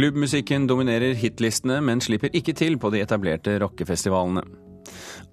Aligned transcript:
Klubbmusikken 0.00 0.64
dominerer 0.64 1.12
hitlistene, 1.12 1.74
men 1.84 2.00
slipper 2.00 2.32
ikke 2.32 2.54
til 2.56 2.78
på 2.80 2.88
de 2.88 3.02
etablerte 3.04 3.58
rockefestivalene. 3.60 4.40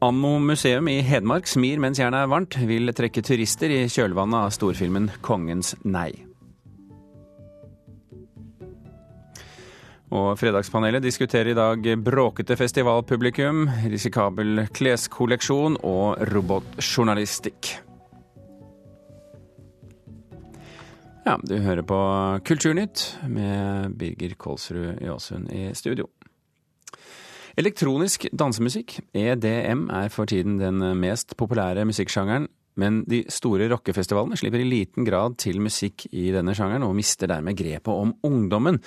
Ammo 0.04 0.34
museum 0.44 0.90
i 0.92 0.98
Hedmark 1.08 1.48
smir 1.48 1.80
mens 1.80 2.02
jernet 2.02 2.26
er 2.26 2.34
varmt, 2.34 2.58
vil 2.68 2.92
trekke 2.92 3.24
turister 3.24 3.72
i 3.72 3.78
kjølvannet 3.88 4.50
av 4.50 4.52
storfilmen 4.52 5.08
'Kongens 5.24 5.72
nei'. 5.88 6.20
Og 10.12 10.36
Fredagspanelet 10.36 11.04
diskuterer 11.04 11.54
i 11.54 11.56
dag 11.56 11.88
bråkete 12.04 12.60
festivalpublikum, 12.60 13.70
risikabel 13.88 14.68
kleskolleksjon 14.68 15.80
og 15.80 16.28
robotjournalistikk. 16.28 17.87
Ja, 21.28 21.34
du 21.44 21.58
hører 21.60 21.84
på 21.84 21.98
Kulturnytt 22.48 23.02
med 23.28 23.98
Birger 24.00 24.38
Kolsrud 24.40 25.02
Jåsund 25.04 25.50
i 25.52 25.66
studio. 25.76 26.08
Elektronisk 27.60 28.30
dansemusikk, 28.32 29.02
EDM, 29.12 29.90
er 29.92 30.08
for 30.14 30.30
tiden 30.30 30.56
den 30.62 30.80
mest 31.02 31.36
populære 31.36 31.84
musikksjangeren 31.90 32.48
men 32.78 33.02
de 33.10 33.24
store 33.34 33.68
rockefestivalene 33.72 34.38
slipper 34.38 34.62
i 34.62 34.70
liten 34.70 35.08
grad 35.08 35.38
til 35.42 35.60
musikk 35.66 36.06
i 36.12 36.30
denne 36.36 36.54
sjangeren, 36.58 36.86
og 36.86 36.96
mister 36.98 37.30
dermed 37.30 37.58
grepet 37.58 37.90
om 37.94 38.14
ungdommen. 38.28 38.78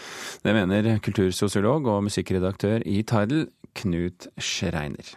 Det 0.45 0.55
mener 0.55 0.93
kultursosiolog 1.03 1.91
og 1.91 2.05
musikkredaktør 2.07 2.87
i 2.87 3.03
Tidal, 3.03 3.49
Knut 3.75 4.31
Schreiner. 4.39 5.11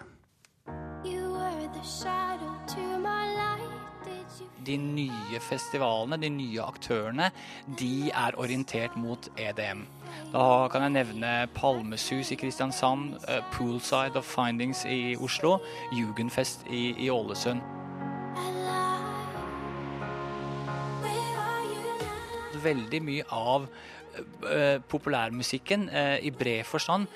De 4.63 4.77
nye 4.79 5.41
festivalene, 5.43 6.19
de 6.21 6.29
nye 6.31 6.63
aktørene, 6.63 7.29
de 7.79 8.09
er 8.09 8.39
orientert 8.39 8.95
mot 8.99 9.29
EDM. 9.35 9.85
Da 10.33 10.47
kan 10.71 10.85
jeg 10.85 10.95
nevne 10.95 11.31
Palmesus 11.55 12.31
i 12.31 12.39
Kristiansand, 12.39 13.17
eh, 13.27 13.41
Poolside 13.53 14.19
of 14.19 14.29
Findings 14.29 14.85
i 14.85 15.15
Oslo, 15.15 15.57
Jugendfest 15.93 16.67
i, 16.69 16.93
i 17.05 17.09
Ålesund. 17.13 17.61
veldig 22.63 22.99
mye 23.03 23.23
av 23.35 23.65
uh, 23.67 24.77
populærmusikken 24.87 25.87
uh, 25.91 26.17
i 26.23 26.31
bred 26.31 26.63
forstand 26.67 27.09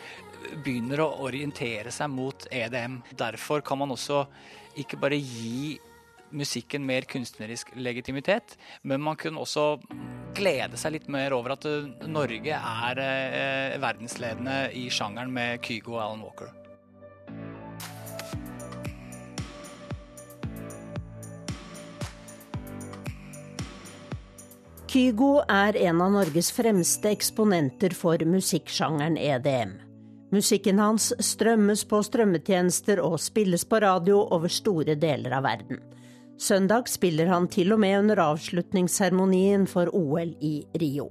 begynner 0.63 1.03
å 1.03 1.09
orientere 1.27 1.91
seg 1.93 2.11
mot 2.13 2.47
EDM. 2.51 3.01
Derfor 3.17 3.63
kan 3.65 3.81
man 3.81 3.93
også 3.95 4.25
ikke 4.77 4.99
bare 5.01 5.17
gi 5.17 5.77
musikken 6.31 6.85
mer 6.85 7.07
kunstnerisk 7.09 7.73
legitimitet, 7.75 8.57
men 8.81 9.01
man 9.01 9.19
kunne 9.19 9.41
også 9.43 9.77
glede 10.37 10.77
seg 10.77 10.97
litt 10.97 11.09
mer 11.11 11.33
over 11.33 11.55
at 11.55 11.65
Norge 12.07 12.59
er 12.59 13.01
eh, 13.01 13.79
verdensledende 13.81 14.59
i 14.77 14.87
sjangeren 14.93 15.33
med 15.33 15.61
Kygo 15.65 15.97
og 15.97 16.03
Alan 16.05 16.23
Walker. 16.25 16.53
Kygo 24.87 25.41
er 25.51 25.75
en 25.75 25.99
av 26.01 26.13
Norges 26.13 26.47
fremste 26.55 27.11
eksponenter 27.11 27.91
for 27.93 28.21
musikksjangeren 28.23 29.17
EDM. 29.19 29.75
Musikken 30.31 30.79
hans 30.79 31.09
strømmes 31.23 31.83
på 31.87 31.99
strømmetjenester 32.07 33.01
og 33.03 33.19
spilles 33.19 33.63
på 33.67 33.81
radio 33.83 34.21
over 34.35 34.51
store 34.51 34.95
deler 34.99 35.35
av 35.37 35.45
verden. 35.45 35.83
Søndag 36.37 36.89
spiller 36.89 37.31
han 37.31 37.47
til 37.49 37.73
og 37.73 37.79
med 37.81 37.97
under 38.03 38.19
avslutningsseremonien 38.21 39.65
for 39.69 39.89
OL 39.95 40.35
i 40.45 40.59
Rio. 40.77 41.09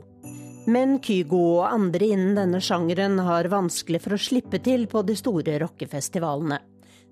Men 0.70 1.00
Kygo 1.02 1.40
og 1.60 1.66
andre 1.68 2.12
innen 2.14 2.38
denne 2.38 2.60
sjangeren 2.62 3.18
har 3.26 3.48
vanskelig 3.50 4.00
for 4.04 4.14
å 4.16 4.20
slippe 4.22 4.60
til 4.62 4.86
på 4.90 5.02
de 5.06 5.16
store 5.18 5.58
rockefestivalene. 5.62 6.60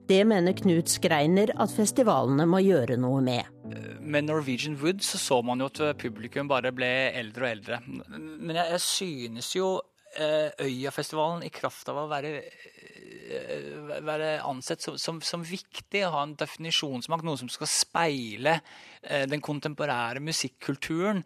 Det 0.06 0.20
mener 0.28 0.54
Knut 0.58 0.90
Skreiner 0.92 1.54
at 1.58 1.72
festivalene 1.72 2.44
må 2.50 2.60
gjøre 2.60 2.98
noe 3.00 3.22
med. 3.24 3.50
Med 4.04 4.28
Norwegian 4.28 4.76
Wood 4.82 5.02
så, 5.02 5.18
så 5.18 5.40
man 5.42 5.62
jo 5.64 5.70
at 5.70 5.80
publikum 5.98 6.50
bare 6.50 6.74
ble 6.76 6.90
eldre 7.16 7.46
og 7.46 7.50
eldre. 7.54 7.80
Men 7.86 8.58
jeg, 8.58 8.66
jeg 8.74 8.84
synes 8.84 9.50
jo 9.56 9.70
eh, 10.18 10.50
Øyafestivalen 10.60 11.46
i 11.46 11.52
kraft 11.54 11.88
av 11.90 12.02
å 12.02 12.08
være, 12.10 12.36
være 14.04 14.30
ansett 14.46 14.84
som, 14.84 14.98
som, 15.00 15.20
som, 15.24 15.44
viktig, 15.46 16.04
ha 16.10 16.24
en 16.24 16.36
definisjonsmakt, 16.40 17.26
noe 17.26 17.40
som 17.40 17.50
skal 17.52 17.70
speile 17.70 18.58
eh, 19.02 19.24
den 19.30 19.44
kontemporære 19.44 20.22
musikkulturen, 20.24 21.24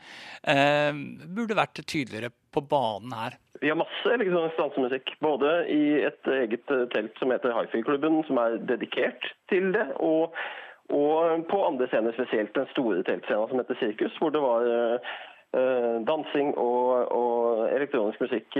burde 1.34 1.56
vært 1.58 1.82
tydeligere 1.84 2.30
på 2.54 2.60
banen 2.60 3.12
her. 3.12 3.36
Vi 3.60 3.68
har 3.68 3.76
masse 3.76 4.12
elektronisk 4.14 4.56
dansemusikk. 4.56 5.10
Både 5.20 5.50
i 5.72 5.82
et 6.06 6.30
eget 6.34 6.70
eh, 6.70 6.86
telt 6.94 7.18
som 7.18 7.32
heter 7.34 7.54
Hifi-klubben, 7.56 8.22
som 8.28 8.38
er 8.38 8.58
dedikert 8.70 9.26
til 9.50 9.72
det. 9.74 9.86
Og, 9.96 10.34
og, 10.88 11.46
på 11.50 11.64
andre 11.66 11.88
scener, 11.90 12.14
spesielt 12.16 12.54
den 12.54 12.70
store 12.74 13.02
teltscenen 13.02 13.50
som 13.50 13.62
heter 13.62 13.80
Sirkus, 13.80 14.16
hvor 14.22 14.30
det 14.30 14.42
var 14.42 14.70
uh, 14.70 15.96
dansing 16.10 16.54
og, 16.54 17.12
og, 17.20 17.66
elektronisk 17.74 18.20
musikk 18.20 18.58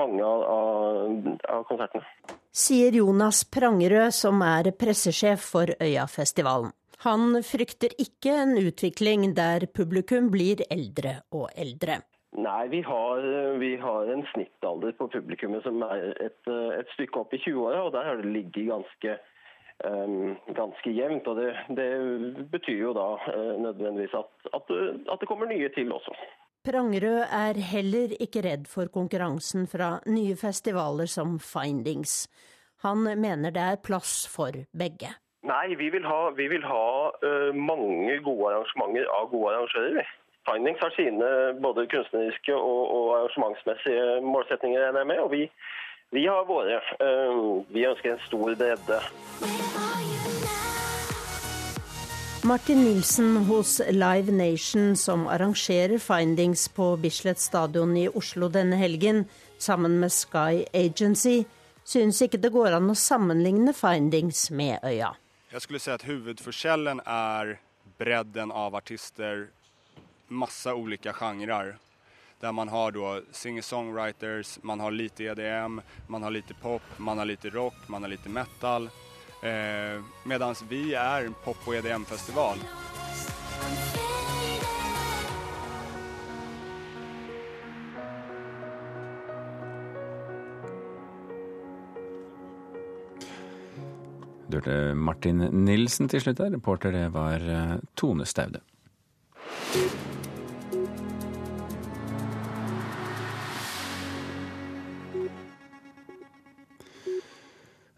mange 0.00 0.24
av, 0.24 1.18
av 1.48 1.66
konsertene. 1.70 2.39
Sier 2.50 2.96
Jonas 2.98 3.44
Prangerød, 3.46 4.10
som 4.10 4.40
er 4.42 4.72
pressesjef 4.74 5.44
for 5.52 5.70
Øyafestivalen. 5.78 6.72
Han 7.04 7.38
frykter 7.46 7.94
ikke 8.02 8.32
en 8.42 8.56
utvikling 8.58 9.28
der 9.36 9.68
publikum 9.70 10.32
blir 10.34 10.64
eldre 10.66 11.20
og 11.30 11.46
eldre. 11.54 12.00
Nei, 12.34 12.66
vi 12.74 12.80
har, 12.82 13.22
vi 13.62 13.70
har, 13.76 14.10
en 14.10 14.26
snittalder 14.32 14.92
på 14.98 15.06
publikummet 15.14 15.62
som 15.62 15.78
er 15.86 16.10
et, 16.26 16.50
et 16.50 16.90
stykke 16.94 17.22
opp 17.22 17.32
i 17.34 17.40
20-åra, 17.42 17.84
og 17.86 17.94
der 17.94 18.06
har 18.06 18.18
det 18.18 18.34
ligget 18.34 18.68
ganske, 18.68 19.16
um, 19.86 20.36
ganske 20.58 20.94
jevnt. 20.98 21.30
og 21.30 21.38
det, 21.38 21.54
det, 21.78 21.88
betyr 22.50 22.82
jo 22.82 22.92
da 22.98 23.08
uh, 23.30 23.56
nødvendigvis 23.62 24.14
at, 24.14 24.30
at, 24.54 24.74
at, 24.74 25.18
det 25.22 25.30
kommer 25.30 25.46
nye 25.46 25.70
til 25.74 25.92
også. 25.92 26.18
Prangerød 26.60 27.22
er 27.32 27.56
heller 27.70 28.10
ikke 28.20 28.42
redd 28.44 28.66
for 28.68 28.90
konkurransen 28.92 29.64
fra 29.64 29.94
nye 30.04 30.34
festivaler 30.36 31.08
som 31.08 31.38
Findings. 31.40 32.26
Han 32.84 33.06
mener 33.16 33.54
det 33.54 33.62
er 33.64 33.80
plass 33.80 34.26
for 34.28 34.52
begge. 34.76 35.14
Nei, 35.48 35.72
vi 35.80 35.88
vil 35.88 36.04
ha, 36.04 36.18
vi 36.36 36.50
vil 36.52 36.64
ha 36.68 36.84
uh, 37.24 37.48
mange 37.56 38.18
gode 38.26 38.52
arrangementer 38.52 39.08
av 39.08 39.30
gode 39.32 39.54
arrangører. 39.54 40.10
Findings 40.50 40.84
har 40.84 40.92
sine 40.98 41.30
både 41.64 41.86
kunstneriske 41.88 42.52
og, 42.52 42.82
og 42.92 43.06
arrangementsmessige 43.16 44.20
målsetninger, 44.20 44.84
regner 44.84 45.00
jeg 45.00 45.12
med. 45.14 45.22
Og 45.24 45.32
vi, 45.32 45.46
vi 46.12 46.26
har 46.28 46.44
våre. 46.44 46.82
Uh, 47.00 47.64
vi 47.72 47.88
ønsker 47.88 48.18
en 48.18 48.26
stor 48.28 48.52
bredde. 48.52 49.00
Martin 52.42 52.84
Nilsen 52.84 53.36
hos 53.36 53.80
Live 53.90 54.32
Nation, 54.32 54.96
som 54.96 55.26
arrangerer 55.26 55.98
Findings 55.98 56.68
på 56.68 56.96
Bislett 56.96 57.38
stadion 57.38 57.96
i 57.96 58.08
Oslo 58.08 58.48
denne 58.48 58.76
helgen, 58.76 59.24
sammen 59.58 60.00
med 60.00 60.12
Sky 60.12 60.64
Agency, 60.72 61.44
syns 61.84 62.22
ikke 62.22 62.40
det 62.40 62.52
går 62.54 62.78
an 62.78 62.88
å 62.88 62.96
sammenligne 62.96 63.74
Findings 63.76 64.46
med 64.50 64.80
Øya. 64.82 65.12
Jeg 65.52 65.66
skulle 65.66 65.82
si 65.84 65.92
at 65.92 66.06
hovedforskjellen 66.08 67.02
er 67.04 67.58
bredden 68.00 68.56
av 68.56 68.78
artister 68.78 69.50
masse 70.28 70.72
ulike 70.72 71.12
genrer. 71.12 71.76
Der 72.40 72.56
man 72.56 72.72
har 72.72 72.96
singer-songwriters, 73.36 74.58
man 74.62 74.80
har 74.80 74.90
lite 74.90 75.28
EDM, 75.34 75.80
man 76.06 76.22
har 76.22 76.30
lite 76.30 76.54
pop, 76.54 76.82
man 76.96 77.18
har 77.18 77.28
lite 77.28 77.50
rock, 77.50 77.76
man 77.88 78.02
har 78.02 78.16
lite 78.16 78.32
metal. 78.32 78.88
Eh, 79.42 80.02
Medan 80.24 80.54
vi 80.68 80.94
är 80.94 81.24
en 81.24 81.34
pop 81.34 81.56
och 81.64 81.74
EDM-festival. 81.74 82.58
Du 94.46 94.56
hørte 94.56 94.94
Martin 94.94 95.38
Nilsen 95.38 96.08
til 96.08 96.20
slutt 96.20 96.40
der. 96.40 96.50
Reporter 96.50 96.92
det 96.92 97.08
var 97.14 97.38
eh, 97.38 97.76
Tone 97.94 98.26
Staude. 98.26 98.60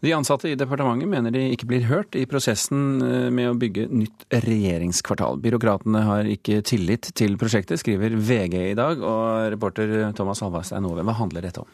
De 0.03 0.11
ansatte 0.17 0.51
i 0.51 0.57
departementet 0.59 1.07
mener 1.07 1.31
de 1.31 1.45
ikke 1.55 1.69
blir 1.71 1.85
hørt 1.87 2.17
i 2.19 2.25
prosessen 2.27 3.03
eh, 3.07 3.29
med 3.31 3.53
å 3.53 3.59
bygge 3.59 3.87
nytt 3.87 4.25
regjeringskvartal. 4.35 5.39
Byråkratene 5.45 6.03
har 6.09 6.31
ikke 6.31 6.59
tillit 6.67 7.13
til 7.19 7.39
prosjektet, 7.39 7.79
skriver 7.79 8.17
VG 8.19 8.57
i 8.73 8.79
dag. 8.79 8.99
Og 8.99 9.53
reporter 9.55 10.11
Thomas 10.19 10.43
Halvardstein 10.43 10.89
Ove, 10.91 11.07
hva 11.07 11.15
handler 11.21 11.47
dette 11.47 11.63
om? 11.63 11.71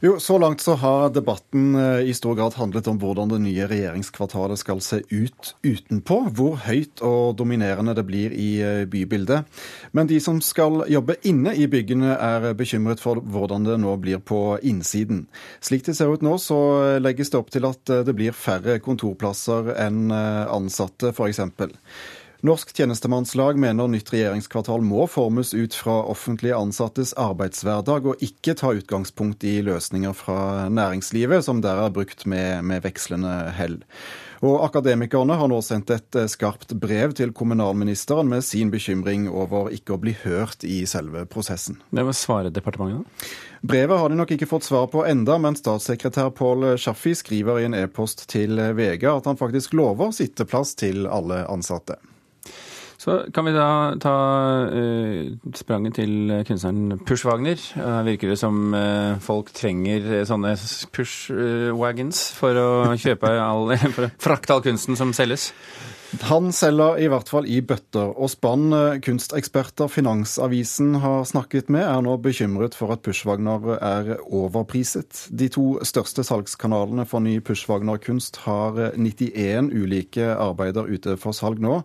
Jo, 0.00 0.20
Så 0.20 0.38
langt 0.38 0.60
så 0.60 0.74
har 0.74 1.10
debatten 1.10 1.74
eh, 1.74 2.08
i 2.10 2.12
stor 2.14 2.36
grad 2.38 2.54
handlet 2.54 2.86
om 2.86 3.00
hvordan 3.02 3.32
det 3.32 3.40
nye 3.42 3.64
regjeringskvartalet 3.66 4.60
skal 4.60 4.78
se 4.78 5.00
ut 5.10 5.48
utenpå. 5.66 6.18
Hvor 6.38 6.54
høyt 6.68 7.02
og 7.02 7.34
dominerende 7.40 7.96
det 7.98 8.04
blir 8.06 8.30
i 8.30 8.60
eh, 8.62 8.84
bybildet. 8.86 9.48
Men 9.90 10.06
de 10.06 10.20
som 10.22 10.38
skal 10.38 10.84
jobbe 10.86 11.16
inne 11.26 11.50
i 11.50 11.66
byggene 11.66 12.14
er 12.14 12.46
bekymret 12.54 13.02
for 13.02 13.18
hvordan 13.18 13.66
det 13.66 13.80
nå 13.82 13.96
blir 13.98 14.22
på 14.22 14.60
innsiden. 14.62 15.24
Slik 15.58 15.82
det 15.90 15.96
ser 15.98 16.14
ut 16.14 16.22
nå, 16.22 16.36
så 16.38 16.60
legges 17.02 17.34
det 17.34 17.42
opp 17.42 17.50
til 17.50 17.66
at 17.66 17.82
det 18.06 18.14
blir 18.14 18.38
færre 18.38 18.78
kontorplasser 18.78 19.74
enn 19.82 20.12
ansatte, 20.14 21.10
f.eks. 21.10 21.42
Norsk 22.40 22.70
tjenestemannslag 22.70 23.56
mener 23.58 23.88
nytt 23.90 24.12
regjeringskvartal 24.12 24.84
må 24.86 25.08
formes 25.10 25.50
ut 25.58 25.74
fra 25.74 25.96
offentlige 26.06 26.54
ansattes 26.54 27.10
arbeidshverdag, 27.18 28.04
og 28.06 28.20
ikke 28.22 28.52
ta 28.60 28.70
utgangspunkt 28.78 29.42
i 29.42 29.56
løsninger 29.66 30.12
fra 30.14 30.68
næringslivet, 30.70 31.42
som 31.42 31.58
der 31.64 31.80
er 31.82 31.90
brukt 31.90 32.28
med, 32.30 32.62
med 32.62 32.84
vekslende 32.84 33.32
hell. 33.56 33.80
Og 34.46 34.62
Akademikerne 34.62 35.34
har 35.34 35.50
nå 35.50 35.58
sendt 35.66 35.90
et 35.90 36.14
eh, 36.14 36.28
skarpt 36.30 36.76
brev 36.78 37.16
til 37.18 37.32
kommunalministeren 37.34 38.30
med 38.30 38.46
sin 38.46 38.70
bekymring 38.70 39.26
over 39.26 39.72
ikke 39.74 39.96
å 39.96 39.98
bli 39.98 40.14
hørt 40.20 40.62
i 40.62 40.84
selve 40.86 41.24
prosessen. 41.26 41.80
Det 41.90 42.04
var 42.06 42.14
svaret 42.14 42.54
departementet? 42.54 43.02
Brevet 43.66 43.98
har 43.98 44.12
de 44.12 44.20
nok 44.20 44.36
ikke 44.36 44.46
fått 44.46 44.68
svar 44.68 44.86
på 44.92 45.02
enda, 45.10 45.40
men 45.42 45.58
statssekretær 45.58 46.30
Pål 46.38 46.76
Schaffi 46.78 47.16
skriver 47.18 47.58
i 47.58 47.66
en 47.66 47.74
e-post 47.80 48.28
til 48.30 48.62
VG 48.78 49.08
at 49.10 49.26
han 49.26 49.42
faktisk 49.42 49.74
lover 49.74 50.14
sitteplass 50.14 50.76
til 50.78 51.10
alle 51.10 51.42
ansatte. 51.50 51.98
Så 52.98 53.20
kan 53.34 53.46
vi 53.46 53.52
da 53.54 53.94
ta 54.02 54.14
uh, 54.74 55.28
spranget 55.54 56.00
til 56.00 56.32
kunstneren 56.48 56.98
Pushwagner. 57.06 57.60
Uh, 57.78 58.00
virker 58.08 58.32
det 58.32 58.38
som 58.40 58.74
uh, 58.74 59.20
folk 59.22 59.52
trenger 59.54 60.24
sånne 60.26 60.56
pushwagons 60.94 62.24
for 62.34 62.58
å 62.58 62.68
kjøpe 62.98 63.30
all, 63.38 63.70
for 63.94 64.08
å 64.08 64.10
frakte 64.18 64.56
all 64.56 64.66
kunsten 64.66 64.98
som 64.98 65.14
selges? 65.14 65.52
Han 66.08 66.48
selger 66.56 66.96
i 67.02 67.08
hvert 67.12 67.28
fall 67.28 67.44
i 67.44 67.58
bøtter 67.60 68.14
og 68.16 68.30
spann. 68.32 68.72
Kunsteksperter 69.04 69.90
Finansavisen 69.92 70.94
har 71.02 71.26
snakket 71.28 71.68
med, 71.72 71.84
er 71.84 72.00
nå 72.04 72.14
bekymret 72.24 72.76
for 72.78 72.94
at 72.94 73.02
Pushwagner 73.04 73.74
er 73.76 74.14
overpriset. 74.24 75.26
De 75.28 75.50
to 75.52 75.66
største 75.84 76.24
salgskanalene 76.24 77.04
for 77.08 77.20
ny 77.24 77.36
Pushwagner-kunst 77.44 78.40
har 78.46 78.80
91 78.96 79.68
ulike 79.76 80.32
arbeider 80.32 80.88
ute 80.88 81.18
for 81.20 81.36
salg 81.36 81.60
nå. 81.60 81.82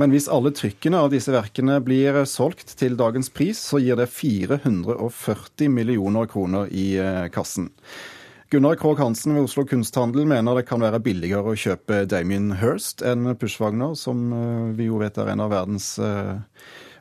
Men 0.00 0.14
hvis 0.14 0.30
alle 0.32 0.54
trykkene 0.56 1.04
av 1.04 1.12
disse 1.12 1.36
verkene 1.36 1.76
blir 1.84 2.22
solgt 2.24 2.78
til 2.80 2.96
dagens 2.96 3.28
pris, 3.28 3.60
så 3.60 3.82
gir 3.82 4.00
det 4.00 4.08
440 4.08 5.68
millioner 5.68 6.32
kroner 6.32 6.72
i 6.72 6.94
eh, 6.96 7.26
kassen. 7.28 7.74
Gunnar 8.50 8.76
Krogh 8.78 9.00
Hansen 9.02 9.34
ved 9.34 9.42
Oslo 9.42 9.64
Kunsthandel 9.66 10.26
mener 10.26 10.54
det 10.54 10.68
kan 10.68 10.78
være 10.78 11.00
billigere 11.02 11.50
å 11.50 11.58
kjøpe 11.58 12.04
Damien 12.06 12.52
Hirst 12.60 13.02
enn 13.02 13.26
Pushwagner, 13.34 13.96
som 13.98 14.20
eh, 14.30 14.76
vi 14.78 14.86
jo 14.86 15.00
vet 15.00 15.18
er 15.18 15.32
en 15.32 15.42
av 15.42 15.50
verdens 15.50 15.96
eh, 15.98 16.36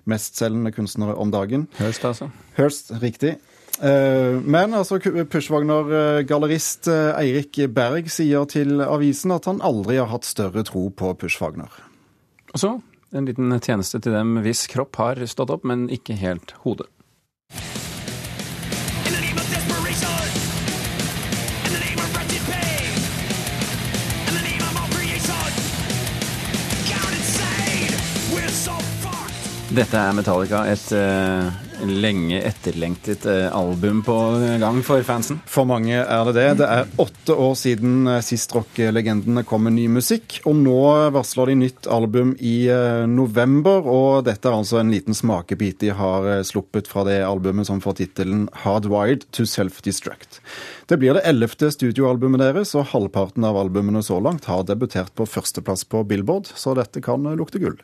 mestselgende 0.09 0.74
kunstnere 0.74 1.13
om 1.21 1.30
dagen. 1.30 1.68
Hirst, 1.77 2.07
altså. 2.09 2.31
Hirst, 2.57 2.89
riktig. 3.03 3.36
Eh, 3.77 4.39
men 4.42 4.74
altså, 4.74 4.97
Pushwagner-gallerist 4.97 6.89
Eirik 6.89 7.62
Berg 7.77 8.09
sier 8.09 8.50
til 8.50 8.81
avisen 8.81 9.36
at 9.38 9.45
han 9.45 9.62
aldri 9.62 10.01
har 10.01 10.09
hatt 10.15 10.25
større 10.25 10.65
tro 10.65 10.88
på 10.89 11.13
Pushwagner. 11.21 11.69
Og 12.56 12.63
så 12.63 12.74
en 13.13 13.30
liten 13.30 13.53
tjeneste 13.62 14.01
til 14.01 14.18
dem 14.18 14.39
hvis 14.42 14.65
kropp 14.71 14.97
har 14.97 15.21
stått 15.30 15.53
opp, 15.53 15.69
men 15.69 15.86
ikke 15.94 16.18
helt 16.18 16.57
hodet. 16.65 16.89
Dette 29.75 30.00
er 30.00 30.13
Metallica, 30.16 30.62
et 30.72 30.86
uh, 30.95 31.50
lenge 31.83 32.38
etterlengtet 32.48 33.25
uh, 33.27 33.50
album 33.51 33.98
på 34.06 34.13
gang 34.62 34.77
for 34.86 35.04
fansen? 35.04 35.42
For 35.51 35.68
mange 35.68 35.98
er 36.00 36.27
det 36.30 36.33
det. 36.38 36.45
Det 36.62 36.68
er 36.72 36.92
åtte 37.01 37.36
år 37.36 37.57
siden 37.60 38.06
uh, 38.07 38.22
sist 38.24 38.54
rockelegendene 38.56 39.44
kom 39.44 39.66
med 39.68 39.75
ny 39.75 39.89
musikk. 39.98 40.38
Og 40.48 40.56
nå 40.62 40.77
varsler 41.16 41.51
de 41.51 41.57
nytt 41.66 41.89
album 41.92 42.31
i 42.39 42.69
november, 43.12 43.83
og 43.83 44.24
dette 44.30 44.48
er 44.48 44.56
altså 44.56 44.80
en 44.80 44.94
liten 44.94 45.18
smakebit 45.18 45.81
de 45.83 45.92
har 45.98 46.30
sluppet 46.48 46.88
fra 46.88 47.04
det 47.07 47.18
albumet 47.25 47.68
som 47.68 47.81
får 47.83 47.98
tittelen 48.00 48.45
Hardwired 48.63 49.25
to 49.36 49.44
Self-Destruct. 49.50 50.39
Det 50.88 51.01
blir 51.01 51.18
det 51.18 51.25
ellevte 51.28 51.74
studioalbumet 51.74 52.45
deres, 52.45 52.71
og 52.80 52.88
halvparten 52.94 53.44
av 53.50 53.60
albumene 53.60 54.06
så 54.06 54.21
langt 54.24 54.48
har 54.48 54.63
debutert 54.69 55.12
på 55.18 55.28
førsteplass 55.28 55.83
på 55.92 56.06
Billboard, 56.07 56.54
så 56.56 56.78
dette 56.80 57.04
kan 57.04 57.28
lukte 57.36 57.60
gull. 57.60 57.75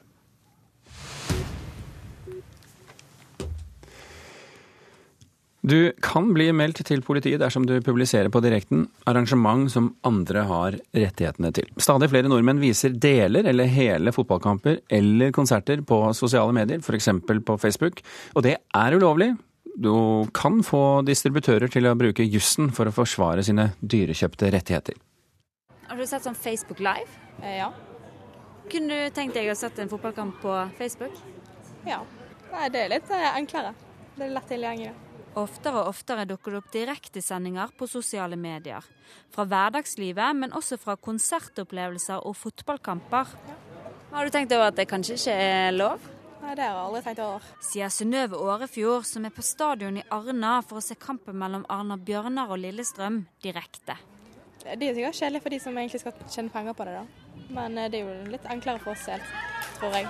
Du 5.61 5.91
kan 6.01 6.31
bli 6.33 6.47
meldt 6.57 6.79
til 6.87 7.03
politiet 7.05 7.37
dersom 7.41 7.67
du 7.69 7.75
publiserer 7.85 8.31
på 8.33 8.41
direkten 8.41 8.87
arrangement 9.05 9.67
som 9.69 9.91
andre 10.07 10.41
har 10.49 10.77
rettighetene 10.97 11.51
til. 11.53 11.67
Stadig 11.77 12.09
flere 12.09 12.31
nordmenn 12.31 12.61
viser 12.63 12.95
deler 12.97 13.45
eller 13.51 13.69
hele 13.69 14.13
fotballkamper 14.15 14.79
eller 14.89 15.29
konserter 15.35 15.83
på 15.85 15.99
sosiale 16.17 16.55
medier, 16.57 16.81
f.eks. 16.81 17.11
på 17.45 17.57
Facebook. 17.61 18.01
Og 18.33 18.47
det 18.47 18.55
er 18.57 18.97
ulovlig. 18.97 19.35
Du 19.77 20.25
kan 20.33 20.63
få 20.65 21.03
distributører 21.05 21.69
til 21.71 21.85
å 21.87 21.93
bruke 21.95 22.25
jussen 22.25 22.73
for 22.73 22.89
å 22.89 22.95
forsvare 22.95 23.45
sine 23.45 23.69
dyrekjøpte 23.85 24.49
rettigheter. 24.57 24.97
Har 25.91 26.01
du 26.01 26.07
sett 26.09 26.25
sånn 26.25 26.37
Facebook 26.37 26.81
Live? 26.81 27.21
Eh, 27.43 27.59
ja. 27.59 27.69
Kunne 28.71 28.97
du 28.97 29.13
tenkt 29.13 29.37
deg 29.37 29.53
å 29.53 29.57
sette 29.59 29.85
en 29.85 29.93
fotballkamp 29.93 30.41
på 30.41 30.57
Facebook? 30.81 31.13
Ja. 31.85 32.01
Nei, 32.49 32.67
det 32.73 32.83
er 32.87 32.93
litt 32.97 33.13
eh, 33.13 33.29
enklere. 33.37 33.75
Det 34.17 34.25
er 34.25 34.35
lett 34.35 34.49
tilgjengelig. 34.49 35.10
Oftere 35.39 35.80
og 35.80 35.94
oftere 35.94 36.25
dukker 36.28 36.51
det 36.51 36.60
opp 36.60 36.72
direktesendinger 36.74 37.72
på 37.80 37.88
sosiale 37.88 38.36
medier. 38.36 38.83
Fra 39.31 39.45
hverdagslivet, 39.48 40.36
men 40.36 40.51
også 40.57 40.75
fra 40.81 40.98
konsertopplevelser 41.00 42.25
og 42.28 42.36
fotballkamper. 42.36 43.31
Ja. 43.48 43.56
Har 44.12 44.28
du 44.28 44.33
tenkt 44.33 44.51
over 44.51 44.68
at 44.68 44.75
det 44.75 44.89
kanskje 44.92 45.16
ikke 45.16 45.38
er 45.39 45.72
lov? 45.72 46.04
Nei, 46.42 46.56
det 46.57 46.66
har 46.66 46.74
jeg 46.74 46.83
aldri 46.83 47.01
tenkt 47.06 47.22
over. 47.24 47.48
Sier 47.63 47.94
Synnøve 47.94 48.39
Årefjord, 48.44 49.07
som 49.07 49.24
er 49.24 49.31
på 49.31 49.45
stadion 49.45 50.01
i 50.01 50.06
Arna 50.12 50.57
for 50.66 50.81
å 50.81 50.83
se 50.83 51.00
kampen 51.00 51.39
mellom 51.39 51.63
Arna 51.72 51.95
Bjørnar 51.95 52.51
og 52.51 52.60
Lillestrøm 52.60 53.22
direkte. 53.45 53.95
Det 54.62 54.89
er 54.89 54.98
sikkert 54.98 55.18
kjedelig 55.22 55.42
for 55.45 55.56
de 55.56 55.60
som 55.63 55.78
egentlig 55.80 56.04
skal 56.04 56.19
tjene 56.28 56.51
penger 56.54 56.75
på 56.75 56.89
det, 56.89 57.00
da. 57.00 57.31
Men 57.56 57.80
eh, 57.80 57.89
det 57.94 58.01
er 58.01 58.10
jo 58.10 58.31
litt 58.36 58.51
enklere 58.51 58.83
for 58.83 58.98
oss 58.98 59.07
helt, 59.10 59.35
tror 59.80 59.95
jeg. 59.95 60.09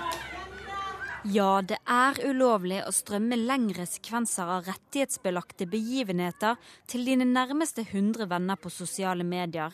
Ja, 1.22 1.60
det 1.62 1.76
er 1.86 2.18
ulovlig 2.26 2.80
å 2.82 2.90
strømme 2.90 3.36
lengre 3.38 3.84
sekvenser 3.86 4.48
av 4.50 4.64
rettighetsbelagte 4.66 5.68
begivenheter 5.70 6.56
til 6.90 7.04
dine 7.06 7.22
nærmeste 7.28 7.84
100 7.84 8.26
venner 8.26 8.58
på 8.58 8.72
sosiale 8.74 9.22
medier. 9.22 9.70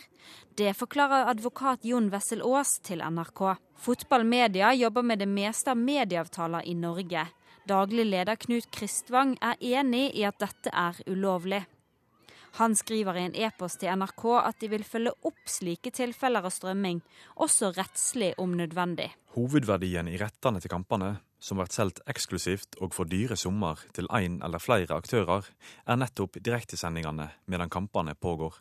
Det 0.60 0.74
forklarer 0.76 1.30
advokat 1.32 1.86
Jon 1.88 2.10
Wessel 2.12 2.42
Aas 2.44 2.74
til 2.84 3.00
NRK. 3.00 3.40
Fotballmedia 3.80 4.74
jobber 4.76 5.06
med 5.08 5.22
det 5.24 5.28
meste 5.30 5.72
av 5.72 5.80
medieavtaler 5.80 6.68
i 6.68 6.74
Norge. 6.76 7.24
Daglig 7.64 8.04
leder 8.10 8.36
Knut 8.36 8.68
Kristvang 8.74 9.38
er 9.40 9.56
enig 9.80 10.10
i 10.20 10.26
at 10.28 10.36
dette 10.44 10.68
er 10.68 11.00
ulovlig. 11.08 11.62
Han 12.60 12.76
skriver 12.76 13.16
i 13.16 13.22
en 13.24 13.38
e-post 13.46 13.80
til 13.80 13.96
NRK 13.96 14.26
at 14.42 14.60
de 14.60 14.68
vil 14.68 14.84
følge 14.84 15.14
opp 15.24 15.48
slike 15.48 15.94
tilfeller 15.96 16.44
av 16.44 16.52
strømming, 16.52 17.00
også 17.40 17.72
rettslig 17.72 18.34
om 18.36 18.52
nødvendig. 18.58 19.08
Hovedverdien 19.32 20.12
i 20.12 20.20
rettene 20.20 20.60
til 20.60 20.72
kampene 20.72 21.14
som 21.38 21.58
blir 21.58 21.70
solgt 21.72 22.00
eksklusivt 22.10 22.78
og 22.82 22.94
for 22.96 23.08
dyre 23.10 23.36
summer 23.38 23.80
til 23.94 24.10
én 24.14 24.40
eller 24.44 24.62
flere 24.62 24.96
aktører, 24.96 25.46
er 25.86 26.00
nettopp 26.00 26.40
direktesendingene 26.42 27.30
medan 27.46 27.70
kampene 27.70 28.14
pågår. 28.14 28.54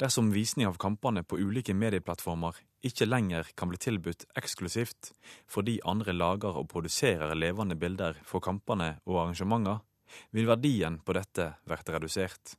Dersom 0.00 0.30
visning 0.32 0.66
av 0.68 0.78
kampene 0.80 1.22
på 1.22 1.36
ulike 1.36 1.74
medieplattformer 1.76 2.56
ikke 2.86 3.08
lenger 3.08 3.50
kan 3.56 3.68
bli 3.68 3.80
tilbudt 3.80 4.24
eksklusivt 4.38 5.12
fordi 5.52 5.78
andre 5.84 6.14
lager 6.16 6.56
og 6.56 6.68
produserer 6.72 7.36
levende 7.36 7.76
bilder 7.76 8.16
for 8.24 8.44
kampene 8.44 8.96
og 9.04 9.20
arrangementer, 9.24 9.82
vil 10.30 10.48
verdien 10.48 11.00
på 11.04 11.16
dette 11.16 11.50
bli 11.66 11.78
redusert. 11.92 12.56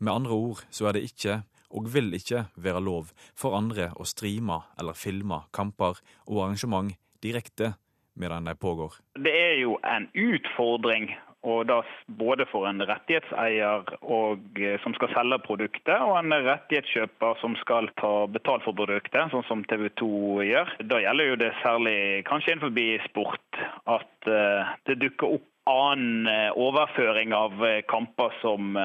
Med 0.00 0.14
andre 0.14 0.32
ord 0.32 0.64
så 0.72 0.88
er 0.88 0.96
det 0.96 1.04
ikke, 1.10 1.42
og 1.76 1.90
vil 1.92 2.14
ikke, 2.16 2.46
være 2.56 2.80
lov 2.80 3.12
for 3.36 3.54
andre 3.58 3.90
å 4.00 4.06
streame 4.08 4.62
eller 4.80 4.96
filme 4.96 5.42
kamper 5.52 6.00
og 6.26 6.44
arrangement 6.46 6.94
direkte 7.20 7.74
medan 8.20 8.46
de 8.48 8.54
pågår? 8.54 9.00
Det 9.16 9.32
er 9.32 9.58
jo 9.62 9.78
en 9.82 10.08
utfordring 10.14 11.10
og 11.42 11.62
da 11.70 11.78
både 12.20 12.44
for 12.50 12.68
en 12.68 12.82
rettighetseier 12.84 13.86
og, 14.02 14.42
eh, 14.60 14.76
som 14.82 14.94
skal 14.96 15.12
selge 15.14 15.38
produktet, 15.46 15.96
og 15.96 16.18
en 16.18 16.34
rettighetskjøper 16.34 17.40
som 17.40 17.56
skal 17.62 17.88
ta 18.00 18.26
betalt 18.28 18.64
for 18.66 18.76
produktet, 18.76 19.32
sånn 19.32 19.46
som 19.48 19.64
TV 19.64 19.88
2 20.02 20.44
gjør. 20.44 20.74
Da 20.84 21.00
gjelder 21.00 21.30
jo 21.30 21.38
det 21.40 21.52
særlig 21.62 22.24
kanskje 22.28 22.56
innenfor 22.56 23.08
sport 23.08 23.62
at 23.86 24.28
uh, 24.28 24.74
det 24.86 25.00
dukker 25.00 25.38
opp 25.38 25.46
annen 25.70 26.28
uh, 26.28 26.50
overføring 26.56 27.32
av 27.32 27.56
uh, 27.62 27.80
kamper 27.88 28.34
som 28.42 28.76